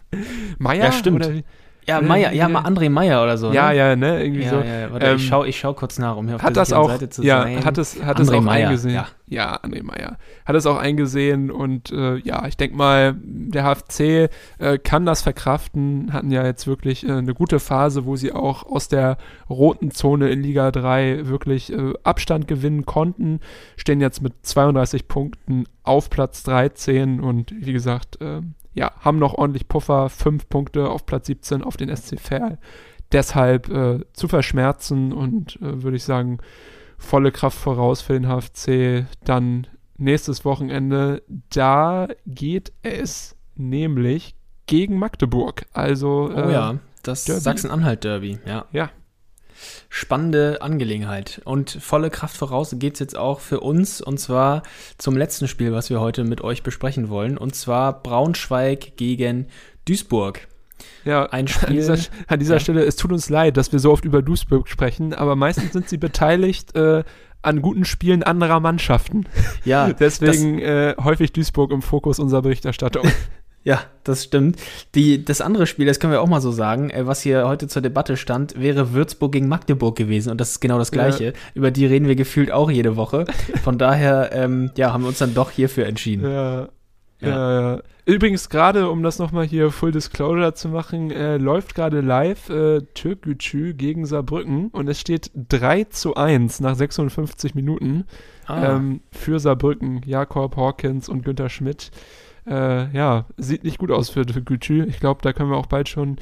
[0.58, 0.84] Meier?
[0.84, 1.26] Ja, stimmt.
[1.26, 1.42] Oder?
[1.86, 3.52] Ja, Meier, ja, mal André Meier oder so.
[3.52, 3.76] Ja, ne?
[3.76, 4.56] ja, ne, irgendwie ja, so.
[4.56, 4.92] ja.
[4.92, 6.88] Warte, Ähm, ich schau, ich schau kurz nach, um hier auf hat der das auch,
[6.88, 7.64] Seite zu ja, sein.
[7.64, 8.94] hat es, hat es André auch Meier, eingesehen.
[8.94, 9.06] ja.
[9.26, 10.16] ja, André Meier.
[10.46, 15.22] Hat es auch eingesehen und äh, ja, ich denke mal, der HFC äh, kann das
[15.22, 19.16] verkraften, hatten ja jetzt wirklich äh, eine gute Phase, wo sie auch aus der
[19.50, 23.40] roten Zone in Liga 3 wirklich äh, Abstand gewinnen konnten,
[23.76, 28.40] stehen jetzt mit 32 Punkten auf Platz 13 und wie gesagt, äh,
[28.74, 32.58] ja, haben noch ordentlich Puffer, fünf Punkte auf Platz 17 auf den SC Verl.
[33.12, 36.38] Deshalb äh, zu verschmerzen und äh, würde ich sagen,
[36.98, 39.06] volle Kraft voraus für den HFC.
[39.24, 39.66] Dann
[39.96, 44.34] nächstes Wochenende, da geht es nämlich
[44.66, 45.66] gegen Magdeburg.
[45.72, 47.40] Also Oh äh, ja, das Derby.
[47.40, 48.64] Sachsen-Anhalt-Derby, ja.
[48.72, 48.90] Ja.
[49.88, 51.40] Spannende Angelegenheit.
[51.44, 54.62] Und volle Kraft voraus geht es jetzt auch für uns und zwar
[54.98, 57.38] zum letzten Spiel, was wir heute mit euch besprechen wollen.
[57.38, 59.46] Und zwar Braunschweig gegen
[59.86, 60.46] Duisburg.
[61.04, 61.76] Ja, Ein an Spiel.
[61.76, 61.96] dieser,
[62.26, 62.60] an dieser Ja.
[62.60, 65.88] Stelle, es tut uns leid, dass wir so oft über Duisburg sprechen, aber meistens sind
[65.88, 67.04] sie beteiligt äh,
[67.42, 69.26] an guten Spielen anderer Mannschaften.
[69.64, 73.06] Ja, Deswegen äh, häufig Duisburg im Fokus unserer Berichterstattung.
[73.64, 74.56] Ja, das stimmt.
[74.94, 77.66] Die, das andere Spiel, das können wir auch mal so sagen, äh, was hier heute
[77.66, 80.30] zur Debatte stand, wäre Würzburg gegen Magdeburg gewesen.
[80.30, 81.32] Und das ist genau das Gleiche.
[81.54, 83.24] Über die reden wir gefühlt auch jede Woche.
[83.62, 86.24] Von daher, ähm, ja, haben wir uns dann doch hierfür entschieden.
[86.30, 86.68] Ja.
[87.20, 87.28] Ja.
[87.28, 87.74] Ja.
[87.76, 87.82] ja.
[88.06, 92.82] Übrigens, gerade um das nochmal hier Full Disclosure zu machen, äh, läuft gerade live äh,
[92.92, 98.04] Türkgücü gegen Saarbrücken und es steht 3 zu 1 nach 56 Minuten
[98.46, 100.02] Ah, ähm, für Saarbrücken.
[100.04, 101.90] Jakob Hawkins und Günther Schmidt.
[102.46, 104.84] Äh, ja, sieht nicht gut aus für Türkgücü.
[104.84, 106.16] Ich glaube, da können wir auch bald schon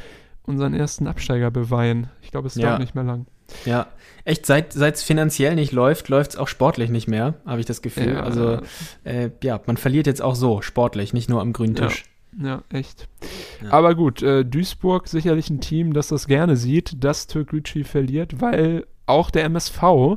[0.44, 2.08] unseren ersten Absteiger beweihen.
[2.20, 2.68] Ich glaube, es Ja.
[2.68, 3.26] dauert nicht mehr lang.
[3.64, 3.86] ja.
[4.24, 7.82] Echt, seit es finanziell nicht läuft, läuft es auch sportlich nicht mehr, habe ich das
[7.82, 8.12] Gefühl.
[8.14, 8.22] Ja.
[8.22, 8.60] Also,
[9.04, 11.88] äh, ja, man verliert jetzt auch so sportlich, nicht nur am grünen Ja.
[11.88, 12.04] Tisch.
[12.40, 13.08] Ja, echt.
[13.62, 13.72] Ja.
[13.72, 18.86] Aber gut, äh, Duisburg sicherlich ein Team, das das gerne sieht, dass Türkgücü verliert, weil
[19.06, 20.16] auch der MSV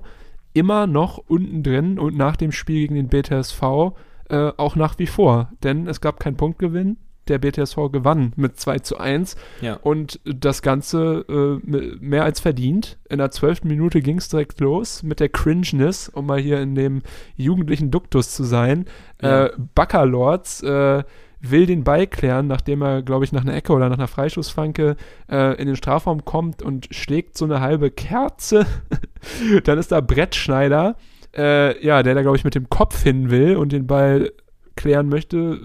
[0.54, 3.92] immer noch unten drin und nach dem Spiel gegen den BTSV
[4.30, 5.52] äh, auch nach wie vor.
[5.64, 6.98] Denn es gab keinen Punktgewinn.
[7.28, 9.78] Der BTSV gewann mit 2 zu 1 Ja.
[9.82, 13.00] und das Ganze äh, mehr als verdient.
[13.10, 16.76] In der zwölften Minute ging es direkt los mit der Cringeness, um mal hier in
[16.76, 17.02] dem
[17.36, 18.86] jugendlichen Duktus zu sein.
[19.24, 19.46] Ja.
[19.48, 21.04] Äh, Backerlords äh,
[21.42, 24.96] will den Ball klären, nachdem er, glaube ich, nach einer Ecke oder nach einer Freischussflanke
[25.28, 28.68] äh, in den Strafraum kommt und schlägt so eine halbe Kerze.
[29.64, 30.96] Dann ist da Brettschneider,
[31.38, 34.32] äh, ja, der da, glaube ich, mit dem Kopf hin will und den Ball
[34.76, 35.60] klären möchte,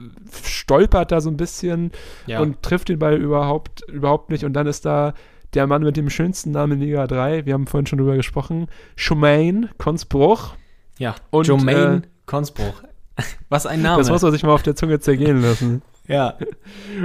[0.44, 1.90] stolpert da so ein bisschen
[2.26, 2.40] Ja.
[2.40, 4.44] und trifft den Ball überhaupt, überhaupt nicht.
[4.44, 5.14] Und dann ist da
[5.54, 8.68] der Mann mit dem schönsten Namen in Liga 3, wir haben vorhin schon drüber gesprochen,
[8.94, 10.54] Schumain Konsbruch.
[10.98, 11.16] ja.
[11.30, 12.82] Und, Jermaine äh, Konsbruch.
[13.48, 13.98] Was ein Name.
[13.98, 15.82] Das muss man sich mal auf der Zunge zergehen lassen.
[16.08, 16.34] Ja.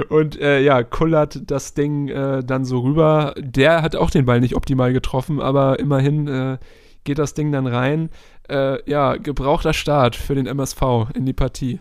[0.08, 3.34] Und äh, ja, kullert das Ding äh, dann so rüber.
[3.38, 6.58] Der hat auch den Ball nicht optimal getroffen, aber immerhin äh,
[7.06, 8.10] geht das Ding dann rein.
[8.50, 10.82] Äh, ja, gebrauchter Start für den MSV
[11.14, 11.80] in die Partie.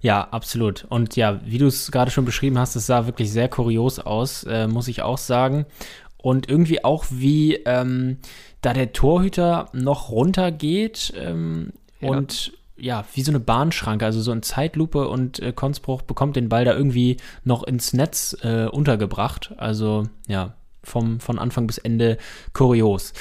[0.00, 0.84] Ja, absolut.
[0.90, 4.44] Und ja, wie du es gerade schon beschrieben hast, es sah wirklich sehr kurios aus,
[4.44, 5.64] äh, muss ich auch sagen.
[6.18, 8.18] Und irgendwie auch, wie ähm,
[8.60, 12.10] da der Torhüter noch runtergeht ähm, Ja.
[12.10, 16.48] und ja, wie so eine Bahnschranke, also so in Zeitlupe und äh, Konzbruch bekommt den
[16.48, 19.52] Ball da irgendwie noch ins Netz äh, untergebracht.
[19.56, 22.18] Also ja, vom, von Anfang bis Ende
[22.52, 23.12] kurios.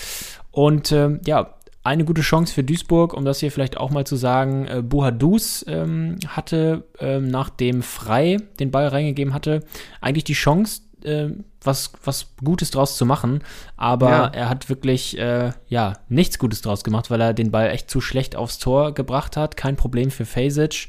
[0.53, 4.15] Und ähm, ja, eine gute Chance für Duisburg, um das hier vielleicht auch mal zu
[4.15, 4.67] sagen.
[4.67, 9.61] Äh, Buhadus ähm, hatte, ähm, nachdem Frei den Ball reingegeben hatte,
[9.99, 11.29] eigentlich die Chance, äh,
[11.61, 13.41] was, was Gutes draus zu machen.
[13.75, 14.25] Aber Ja.
[14.27, 17.99] er hat wirklich, äh, ja, nichts Gutes draus gemacht, weil er den Ball echt zu
[17.99, 19.57] schlecht aufs Tor gebracht hat.
[19.57, 20.87] Kein Problem für Fasic.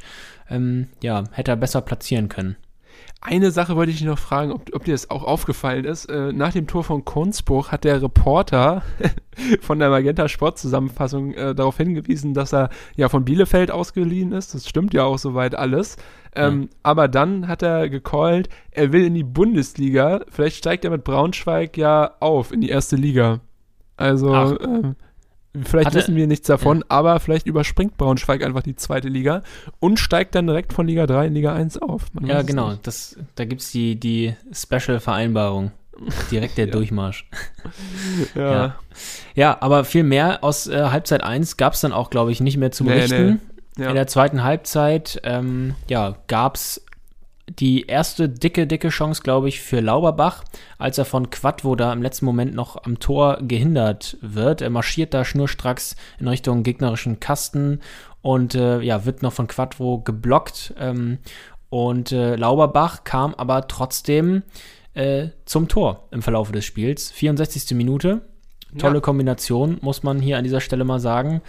[0.50, 2.56] Ähm, ja, hätte er besser platzieren können.
[3.26, 6.04] Eine Sache wollte ich noch fragen, ob, ob dir das auch aufgefallen ist.
[6.10, 8.82] Äh, nach dem Tor von Kunzbuch hat der Reporter
[9.62, 14.54] von der Magenta Sport Zusammenfassung äh, darauf hingewiesen, dass er ja von Bielefeld ausgeliehen ist.
[14.54, 15.96] Das stimmt ja auch soweit alles.
[16.36, 20.20] Ähm, Aber dann hat er gecallt, er will in die Bundesliga.
[20.28, 23.40] Vielleicht steigt er mit Braunschweig ja auf in die erste Liga.
[23.96, 24.96] Also ähm,
[25.62, 29.42] vielleicht Hat er- wissen wir nichts davon, aber vielleicht überspringt Braunschweig einfach die zweite Liga
[29.80, 32.06] und steigt dann direkt von Liga 3 in Liga 1 auf.
[32.12, 32.74] Man Ja, genau.
[32.82, 35.70] Das, da gibt es die, die Special-Vereinbarung.
[36.30, 36.72] Direkt der Ja.
[36.72, 37.28] Durchmarsch.
[38.34, 38.52] Ja.
[38.52, 38.74] Ja.
[39.34, 42.56] Ja, aber viel mehr aus äh, Halbzeit 1 gab es dann auch, glaube ich, nicht
[42.56, 43.40] mehr zu Nee, berichten.
[43.76, 43.88] Ja.
[43.88, 46.83] In der zweiten Halbzeit ähm, ja, gab es
[47.48, 50.44] die erste dicke, dicke Chance, glaube ich, für Lauberbach,
[50.78, 54.62] als er von Quadvo da im letzten Moment noch am Tor gehindert wird.
[54.62, 57.80] Er marschiert da schnurstracks in Richtung gegnerischen Kasten
[58.22, 60.74] und äh, ja, wird noch von Quadvo geblockt.
[60.78, 61.18] Ähm,
[61.68, 64.42] und äh, Lauberbach kam aber trotzdem
[64.94, 67.10] äh, zum Tor im Verlauf des Spiels.
[67.10, 67.76] 64.
[67.76, 68.22] Minute.
[68.78, 69.00] Tolle Ja.
[69.00, 71.42] Kombination, muss man hier an dieser Stelle mal sagen.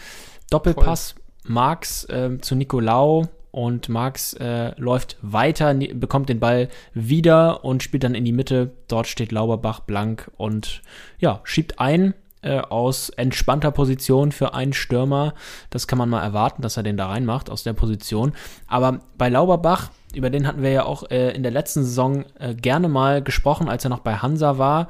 [0.50, 7.64] Doppelpass Marx äh, zu Nicolau und Marx äh, läuft weiter, ni- bekommt den Ball wieder
[7.64, 8.72] und spielt dann in die Mitte.
[8.90, 10.82] Dort steht Lauberbach blank und
[11.20, 15.34] ja, schiebt ein äh, aus entspannter Position für einen Stürmer.
[15.70, 18.34] Das kann man mal erwarten, dass er den da reinmacht aus der Position.
[18.68, 22.54] Aber bei Lauberbach, über den hatten wir ja auch äh, in der letzten Saison äh,
[22.56, 24.90] gerne mal gesprochen, als er noch bei Hansa war.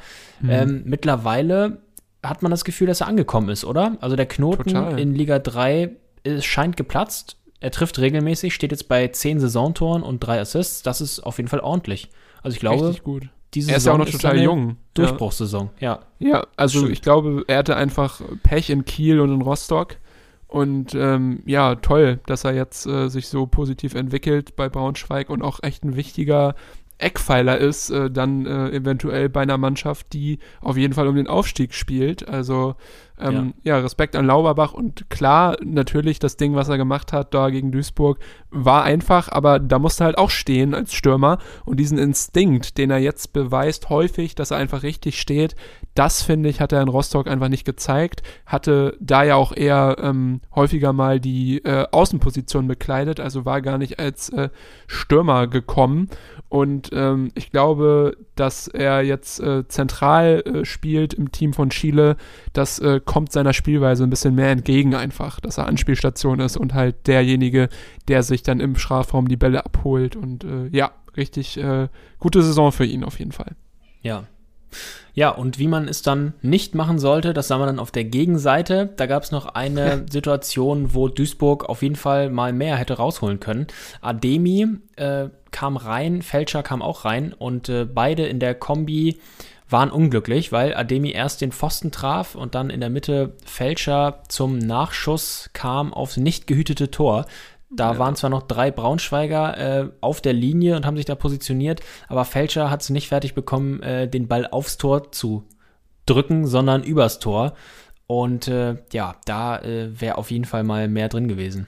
[0.49, 1.83] Ähm, mittlerweile
[2.23, 3.95] hat man das Gefühl, dass er angekommen ist, oder?
[4.01, 4.99] Also der Knoten Total.
[4.99, 5.91] in Liga 3
[6.23, 7.37] ist, scheint geplatzt.
[7.65, 10.83] Er trifft regelmäßig, steht jetzt bei 10 Saisontoren und 3 Assists.
[10.83, 12.11] Das ist auf jeden Fall ordentlich.
[12.43, 13.29] Also ich glaube, Richtig gut.
[13.55, 14.77] diese Er ist ja auch Saison noch total jung.
[14.93, 15.71] Durchbruchssaison.
[15.79, 16.01] Ja.
[16.19, 16.93] Ja, also Stimmt.
[16.93, 19.97] ich glaube, er hatte einfach Pech in Kiel und in Rostock.
[20.47, 25.41] Und ähm, ja, toll, dass er jetzt äh, sich so positiv entwickelt bei Braunschweig und
[25.41, 26.53] auch echt ein wichtiger
[26.99, 31.27] Eckpfeiler ist, äh, dann äh, eventuell bei einer Mannschaft, die auf jeden Fall um den
[31.27, 32.29] Aufstieg spielt.
[32.29, 32.75] Also
[33.19, 33.77] ähm, ja.
[33.77, 38.19] Respekt an Lauberbach und klar, natürlich das Ding, was er gemacht hat da gegen Duisburg,
[38.49, 42.91] war einfach, aber da musste er halt auch stehen als Stürmer und diesen Instinkt, den
[42.91, 45.55] er jetzt beweist, häufig, dass er einfach richtig steht,
[45.93, 49.97] das finde ich, hat er in Rostock einfach nicht gezeigt, hatte da ja auch eher
[50.01, 54.49] ähm, häufiger mal die äh, Außenposition bekleidet, also war gar nicht als äh,
[54.87, 56.09] Stürmer gekommen
[56.49, 62.17] und ähm, ich glaube, dass er jetzt äh, zentral äh, spielt im Team von Chile,
[62.53, 66.73] das äh, kommt seiner Spielweise ein bisschen mehr entgegen einfach, dass er Anspielstation ist und
[66.73, 67.69] halt derjenige,
[68.07, 71.87] der sich dann im Strafraum die Bälle abholt und äh, ja, richtig äh,
[72.19, 73.55] gute Saison für ihn auf jeden Fall.
[74.01, 74.25] Ja.
[75.13, 78.03] Ja, und wie man es dann nicht machen sollte, das sah man dann auf der
[78.03, 78.89] Gegenseite.
[78.97, 83.39] Da gab es noch eine Situation, wo Duisburg auf jeden Fall mal mehr hätte rausholen
[83.39, 83.67] können.
[84.01, 84.67] Ademi
[84.97, 89.21] äh, kam rein, Fälscher kam auch rein und äh, beide in der Kombi
[89.69, 94.57] waren unglücklich, weil Ademi erst den Pfosten traf und dann in der Mitte Fälscher zum
[94.57, 97.25] Nachschuss kam aufs nicht gehütete Tor.
[97.69, 97.99] Da Ja.
[97.99, 101.79] waren zwar noch drei Braunschweiger äh, auf der Linie und haben sich da positioniert,
[102.09, 105.47] aber Fälscher hat es nicht fertig bekommen, äh, den Ball aufs Tor zu
[106.05, 107.53] drücken, sondern übers Tor.
[108.07, 111.67] Und äh, ja, da äh, wäre auf jeden Fall mal mehr drin gewesen.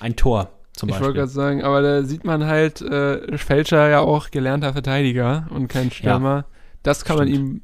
[0.00, 4.00] Ein Tor zum Ich wollte gerade sagen, aber da sieht man halt, äh, Fälscher ja
[4.00, 6.46] auch gelernter Verteidiger und kein Stürmer.
[6.82, 7.62] Das kann man ihm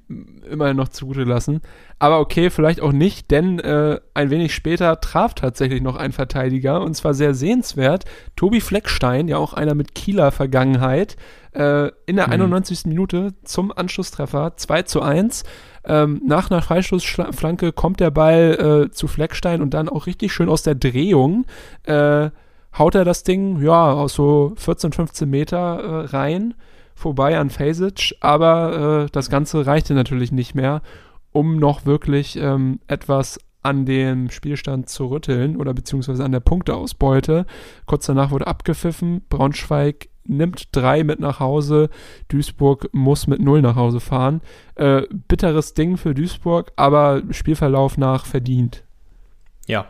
[0.48, 1.60] immerhin noch zugute lassen.
[1.98, 6.82] Aber okay, vielleicht auch nicht, denn äh, ein wenig später traf tatsächlich noch ein Verteidiger
[6.82, 8.04] und zwar sehr sehenswert.
[8.36, 11.16] Tobi Fleckstein, ja auch einer mit Kieler Vergangenheit,
[11.52, 12.32] äh, in der Mhm.
[12.34, 12.86] 91.
[12.86, 15.42] Minute zum Anschlusstreffer 2 zu 1.
[15.84, 20.48] Ähm, nach einer Freistoßflanke kommt der Ball äh, zu Fleckstein und dann auch richtig schön
[20.48, 21.44] aus der Drehung.
[21.84, 22.30] Äh,
[22.76, 26.54] haut er das Ding, ja, aus so 14, 15 Meter äh, rein,
[26.94, 30.82] vorbei an Fasic, aber äh, das Ganze reichte natürlich nicht mehr,
[31.32, 37.44] um noch wirklich ähm, etwas an dem Spielstand zu rütteln oder beziehungsweise an der Punkteausbeute.
[37.86, 41.88] Kurz danach wurde abgepfiffen, Braunschweig nimmt drei mit nach Hause,
[42.28, 44.40] Duisburg muss mit null nach Hause fahren.
[44.74, 48.84] Äh, bitteres Ding für Duisburg, aber Spielverlauf nach verdient.
[49.68, 49.86] Ja.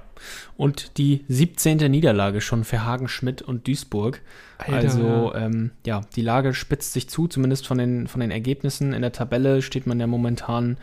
[0.57, 1.79] Und die 17.
[1.91, 4.21] Niederlage schon für Hagen Schmidt und Duisburg.
[4.59, 8.93] Alter, also, ähm, ja, die Lage spitzt sich zu, zumindest von den, von den Ergebnissen.
[8.93, 10.77] In der Tabelle steht man ja momentan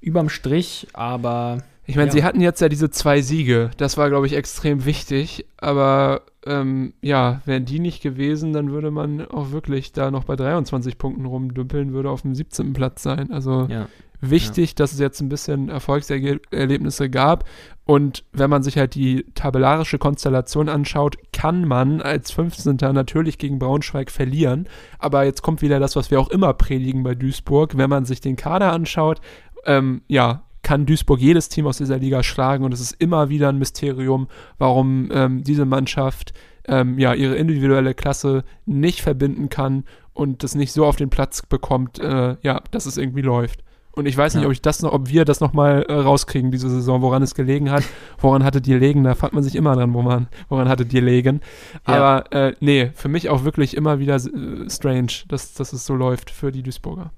[0.00, 1.58] überm Strich, aber.
[1.86, 2.12] Ich meine, ja.
[2.12, 3.70] sie hatten jetzt ja diese zwei Siege.
[3.78, 5.46] Das war, glaube ich, extrem wichtig.
[5.56, 10.36] Aber ähm, ja, wären die nicht gewesen, dann würde man auch wirklich da noch bei
[10.36, 12.74] 23 Punkten rumdümpeln, würde auf dem 17.
[12.74, 13.32] Platz sein.
[13.32, 13.88] Also Ja.
[14.20, 17.44] wichtig, dass es jetzt ein bisschen Erfolgserlebnisse gab.
[17.88, 22.76] Und wenn man sich halt die tabellarische Konstellation anschaut, kann man als 15.
[22.92, 24.68] natürlich gegen Braunschweig verlieren.
[24.98, 27.78] Aber jetzt kommt wieder das, was wir auch immer predigen bei Duisburg.
[27.78, 29.22] Wenn man sich den Kader anschaut,
[29.64, 32.62] ähm, ja, kann Duisburg jedes Team aus dieser Liga schlagen.
[32.62, 34.28] Und es ist immer wieder ein Mysterium,
[34.58, 36.34] warum ähm, diese Mannschaft
[36.66, 41.40] ähm, ja ihre individuelle Klasse nicht verbinden kann und das nicht so auf den Platz
[41.46, 43.64] bekommt, äh, ja, dass es irgendwie läuft.
[43.98, 44.46] Und ich weiß nicht, Ja.
[44.48, 47.34] ob ich das noch, ob wir das noch mal äh, rauskriegen diese Saison, woran es
[47.34, 47.82] gelegen hat,
[48.18, 49.02] woran hattet ihr legen?
[49.02, 51.40] Da fragt man sich immer dran, wo man, woran hattet ihr legen?
[51.86, 51.94] Ja.
[51.94, 55.94] Aber äh, nee, für mich auch wirklich immer wieder äh, strange, dass, dass es so
[55.96, 57.10] läuft für die Duisburger.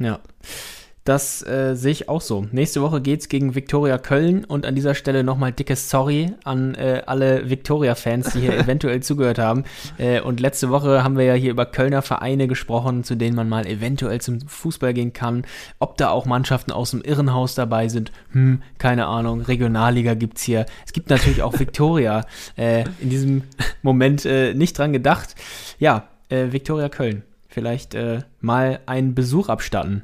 [0.00, 0.18] Ja.
[1.04, 2.46] Das äh, sehe ich auch so.
[2.50, 7.02] Nächste Woche geht's gegen Viktoria Köln und an dieser Stelle nochmal dickes Sorry an äh,
[7.04, 9.64] alle Viktoria-Fans, die hier eventuell zugehört haben.
[9.98, 13.50] Äh, und letzte Woche haben wir ja hier über Kölner Vereine gesprochen, zu denen man
[13.50, 15.44] mal eventuell zum Fußball gehen kann.
[15.78, 19.42] Ob da auch Mannschaften aus dem Irrenhaus dabei sind, hm, keine Ahnung.
[19.42, 20.64] Regionalliga gibt's hier.
[20.86, 22.24] Es gibt natürlich auch Viktoria.
[22.56, 23.42] Äh, in diesem
[23.82, 25.34] Moment äh, nicht dran gedacht.
[25.78, 27.22] Ja, äh, Viktoria Köln.
[27.48, 27.96] Vielleicht
[28.40, 30.02] mal einen Besuch abstatten.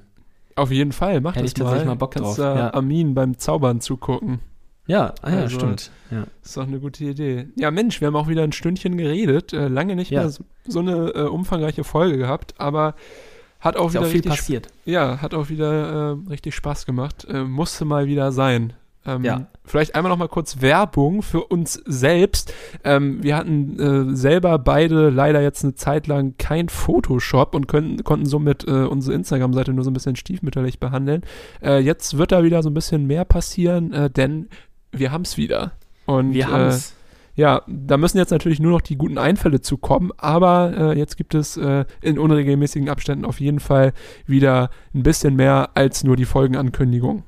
[0.57, 1.93] Auf jeden Fall, mach Hätte das ich tatsächlich mal.
[1.95, 2.75] mal Bock Kannst drauf, da ja.
[2.75, 4.41] Armin beim Zaubern zugucken.
[4.87, 5.91] Ja, ah, ja Also- stimmt.
[6.11, 6.25] Ja.
[6.43, 7.47] ist doch eine gute Idee.
[7.57, 9.53] Ja, Mensch, wir haben auch wieder ein Stündchen geredet.
[9.53, 10.21] Äh, lange nicht Ja.
[10.23, 12.95] mehr so, so eine äh, umfangreiche Folge gehabt, aber
[13.61, 14.69] hat auch Ist wieder auch viel richtig passiert.
[14.87, 17.27] Ja, hat auch wieder äh, richtig Spaß gemacht.
[17.31, 18.73] Äh, musste mal wieder sein.
[19.07, 19.47] Ähm, Ja.
[19.65, 22.53] Vielleicht einmal noch mal kurz Werbung für uns selbst.
[22.83, 23.79] Ähm, wir hatten
[24.13, 28.71] äh, selber beide leider jetzt eine Zeit lang kein Photoshop und können, konnten somit äh,
[28.71, 31.23] unsere Instagram-Seite nur so ein bisschen stiefmütterlich behandeln.
[31.63, 34.49] Äh, jetzt wird da wieder so ein bisschen mehr passieren, äh, denn
[34.93, 35.73] wir haben es wieder.
[36.07, 36.91] Und, Wir haben es.
[36.91, 36.95] Äh,
[37.37, 41.35] ja, da müssen jetzt natürlich nur noch die guten Einfälle zukommen, aber äh, jetzt gibt
[41.35, 43.93] es äh, in unregelmäßigen Abständen auf jeden Fall
[44.27, 47.23] wieder ein bisschen mehr als nur die Folgenankündigung.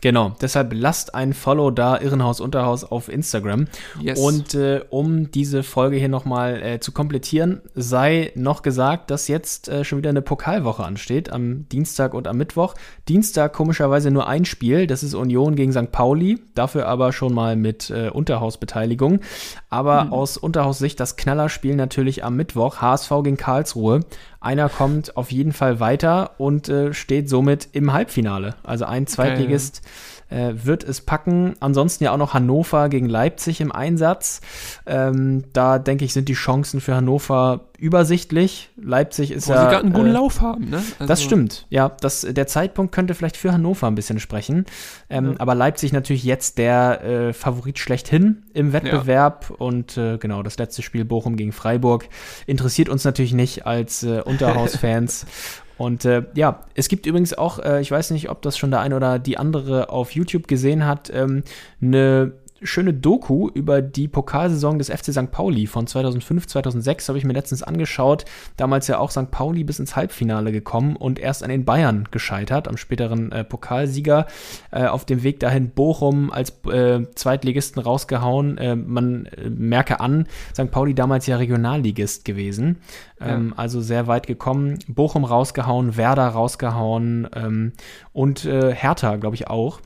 [0.00, 3.66] Genau, deshalb lasst ein Follow da, Irrenhaus Unterhaus auf Instagram.
[4.00, 4.18] Yes.
[4.18, 9.68] Und äh, um diese Folge hier nochmal äh, zu komplettieren, sei noch gesagt, dass jetzt
[9.68, 12.74] äh, schon wieder eine Pokalwoche ansteht, am Dienstag und am Mittwoch.
[13.08, 15.92] Dienstag komischerweise nur ein Spiel, das ist Union gegen St.
[15.92, 19.20] Pauli, dafür aber schon mal mit äh, Unterhausbeteiligung.
[19.68, 24.00] Aber aus Unterhaussicht das Knallerspiel natürlich am Mittwoch, HSV gegen Karlsruhe.
[24.40, 28.54] Einer kommt auf jeden Fall weiter und äh, steht somit im Halbfinale.
[28.62, 29.82] Also ein Zweitligist
[30.30, 31.54] äh, wird es packen.
[31.60, 34.40] Ansonsten ja auch noch Hannover gegen Leipzig im Einsatz.
[34.86, 38.70] Ähm, da denke ich, sind die Chancen für Hannover übersichtlich.
[38.76, 39.62] Leipzig ist Wo ja.
[39.62, 40.82] sie gerade einen guten äh, Lauf haben, ne?
[40.98, 41.88] das Also, stimmt, ja.
[42.00, 44.66] Das, der Zeitpunkt könnte vielleicht für Hannover ein bisschen sprechen.
[45.08, 45.34] Ähm, Ja.
[45.38, 49.50] Aber Leipzig natürlich jetzt der äh, Favorit schlechthin im Wettbewerb.
[49.50, 52.08] Und äh, genau, das letzte Spiel Bochum gegen Freiburg
[52.46, 55.26] interessiert uns natürlich nicht als äh, Unterhausfans.
[55.80, 58.80] Und äh, ja, es gibt übrigens auch, äh, ich weiß nicht, ob das schon der
[58.80, 61.42] eine oder die andere auf YouTube gesehen hat, ähm,
[61.80, 62.32] eine
[62.62, 65.30] schöne Doku über die Pokalsaison des FC St.
[65.30, 68.24] Pauli von 2005, 2006 habe ich mir letztens angeschaut.
[68.56, 69.30] Damals ja auch St.
[69.30, 74.26] Pauli bis ins Halbfinale gekommen und erst an den Bayern gescheitert, am späteren äh, Pokalsieger.
[74.70, 78.58] Äh, auf dem Weg dahin Bochum als äh, Zweitligisten rausgehauen.
[78.58, 80.70] Äh, man äh, merke an, St.
[80.70, 82.78] Pauli damals ja Regionalligist gewesen.
[83.20, 84.78] Ähm, Also sehr weit gekommen.
[84.88, 87.72] Bochum rausgehauen, Werder rausgehauen ähm,
[88.12, 89.80] und äh, Hertha, glaube ich, auch.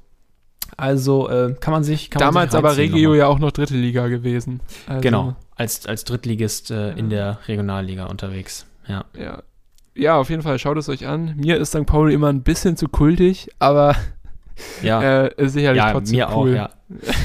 [0.77, 2.11] Also äh, kann man sich.
[2.11, 3.18] Kann man Damals sich aber Regio nochmal.
[3.18, 4.61] ja auch noch dritte Liga gewesen.
[4.87, 8.66] Also, Genau, als, als Drittligist äh, in der Regionalliga unterwegs.
[8.87, 9.05] Ja.
[9.18, 9.43] Ja.
[9.95, 11.35] ja, auf jeden Fall, schaut es euch an.
[11.37, 11.87] Mir ist St.
[11.87, 13.95] Pauli immer ein bisschen zu kultig, aber
[14.82, 15.24] Ja.
[15.26, 16.52] äh, sicherlich ja, trotzdem mir cool.
[16.52, 16.70] auch, ja.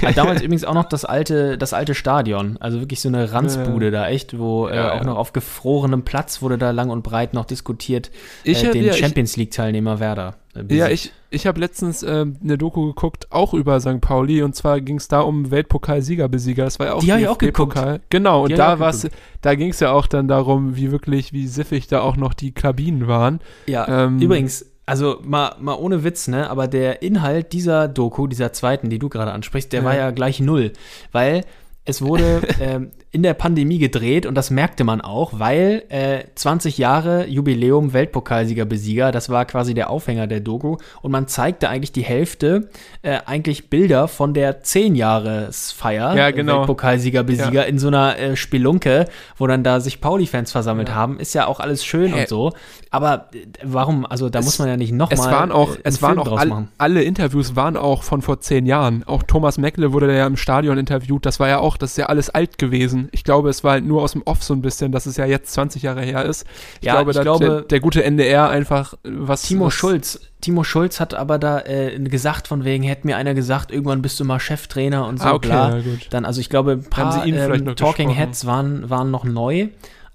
[0.01, 0.11] ja.
[0.13, 2.57] Damals übrigens auch noch das alte, das alte Stadion.
[2.59, 6.41] Also wirklich so eine Ranzbude da, echt, wo äh, Ja, auch noch auf gefrorenem Platz
[6.41, 8.09] wurde da lang und breit noch diskutiert,
[8.43, 10.35] Ich äh, hab- den Champions League-Teilnehmer Werder.
[10.55, 14.01] äh, Ja, ich, ich habe letztens eine Doku geguckt, auch über St.
[14.01, 16.63] Pauli, und zwar ging es da um Weltpokal-Siegerbesieger.
[16.65, 17.99] Das war ja auch Die hab ich auch DFB-Pokal.
[18.09, 19.07] Genau, und da war's,
[19.41, 22.51] da ging es ja auch dann darum, wie wirklich, wie siffig da auch noch die
[22.53, 23.39] Kabinen waren.
[23.67, 26.49] Ja, Ähm, übrigens, also mal, mal ohne Witz, ne?
[26.49, 29.85] Aber der Inhalt dieser Doku, dieser zweiten, die du gerade ansprichst, der Ja.
[29.85, 30.73] war ja gleich null.
[31.11, 31.45] Weil
[31.89, 36.77] es wurde ähm, in der Pandemie gedreht und das merkte man auch, weil äh, 20
[36.77, 42.03] Jahre Jubiläum Weltpokalsieger-Besieger, das war quasi der Aufhänger der Doku und man zeigte eigentlich die
[42.03, 42.69] Hälfte,
[43.01, 46.59] äh, eigentlich Bilder von der 10-Jahres-Feier Ja, genau.
[46.59, 49.05] Weltpokalsieger-Besieger in so einer äh, Spelunke,
[49.37, 50.95] wo dann da sich Pauli-Fans versammelt Ja.
[50.95, 52.21] haben, ist ja auch alles schön Hä?
[52.21, 52.51] und so.
[52.91, 56.01] Aber äh, warum, also da Es- muss man ja nicht nochmal Es waren auch, es
[56.01, 59.03] waren auch all, alle Interviews waren auch von vor zehn Jahren.
[59.05, 61.25] Auch Thomas Meckle wurde da ja im Stadion interviewt.
[61.25, 63.09] Das war ja auch, das ist ja alles alt gewesen.
[63.11, 65.25] Ich glaube, es war halt nur aus dem Off so ein bisschen, dass es ja
[65.25, 66.45] jetzt 20 Jahre her ist.
[66.81, 69.41] Ich Ja, glaube, ich glaube- der, der gute NDR einfach äh, was.
[69.43, 73.33] Timo was, Schulz, Timo Schulz hat aber da äh, gesagt, von wegen, hätte mir einer
[73.33, 75.77] gesagt, irgendwann bist du mal Cheftrainer und so, Ah, okay, bla.
[75.77, 76.07] ja, gut.
[76.11, 78.09] Dann, also ich glaube, ein paar ähm, Talking.
[78.09, 79.69] Heads waren, waren noch neu,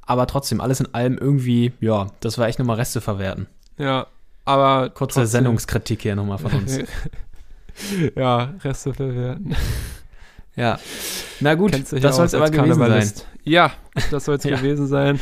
[0.06, 3.46] aber trotzdem, alles in allem irgendwie, ja, das war echt nochmal Reste verwerten.
[3.78, 4.06] Ja,
[4.44, 5.26] aber Kurze trotzdem.
[5.26, 6.78] Sendungskritik hier nochmal von uns.
[8.16, 9.54] ja, Reste verwerten.
[10.56, 10.78] Ja.
[11.40, 13.10] Na gut, das ja soll es aber gewesen sein.
[13.42, 13.72] Ja,
[14.10, 14.56] das soll es Ja.
[14.56, 15.20] gewesen sein.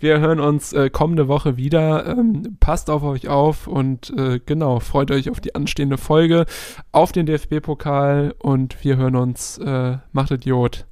[0.00, 2.06] Wir hören uns äh, kommende Woche wieder.
[2.06, 6.46] Ähm, passt auf euch auf und äh, genau, freut euch auf die anstehende Folge,
[6.92, 9.58] auf den DFB-Pokal und wir hören uns.
[9.58, 10.86] Äh, macht Idiot.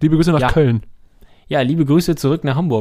[0.00, 0.48] Liebe Grüße nach Ja.
[0.52, 0.82] Köln.
[1.46, 2.78] Ja, liebe Grüße zurück nach Hamburg.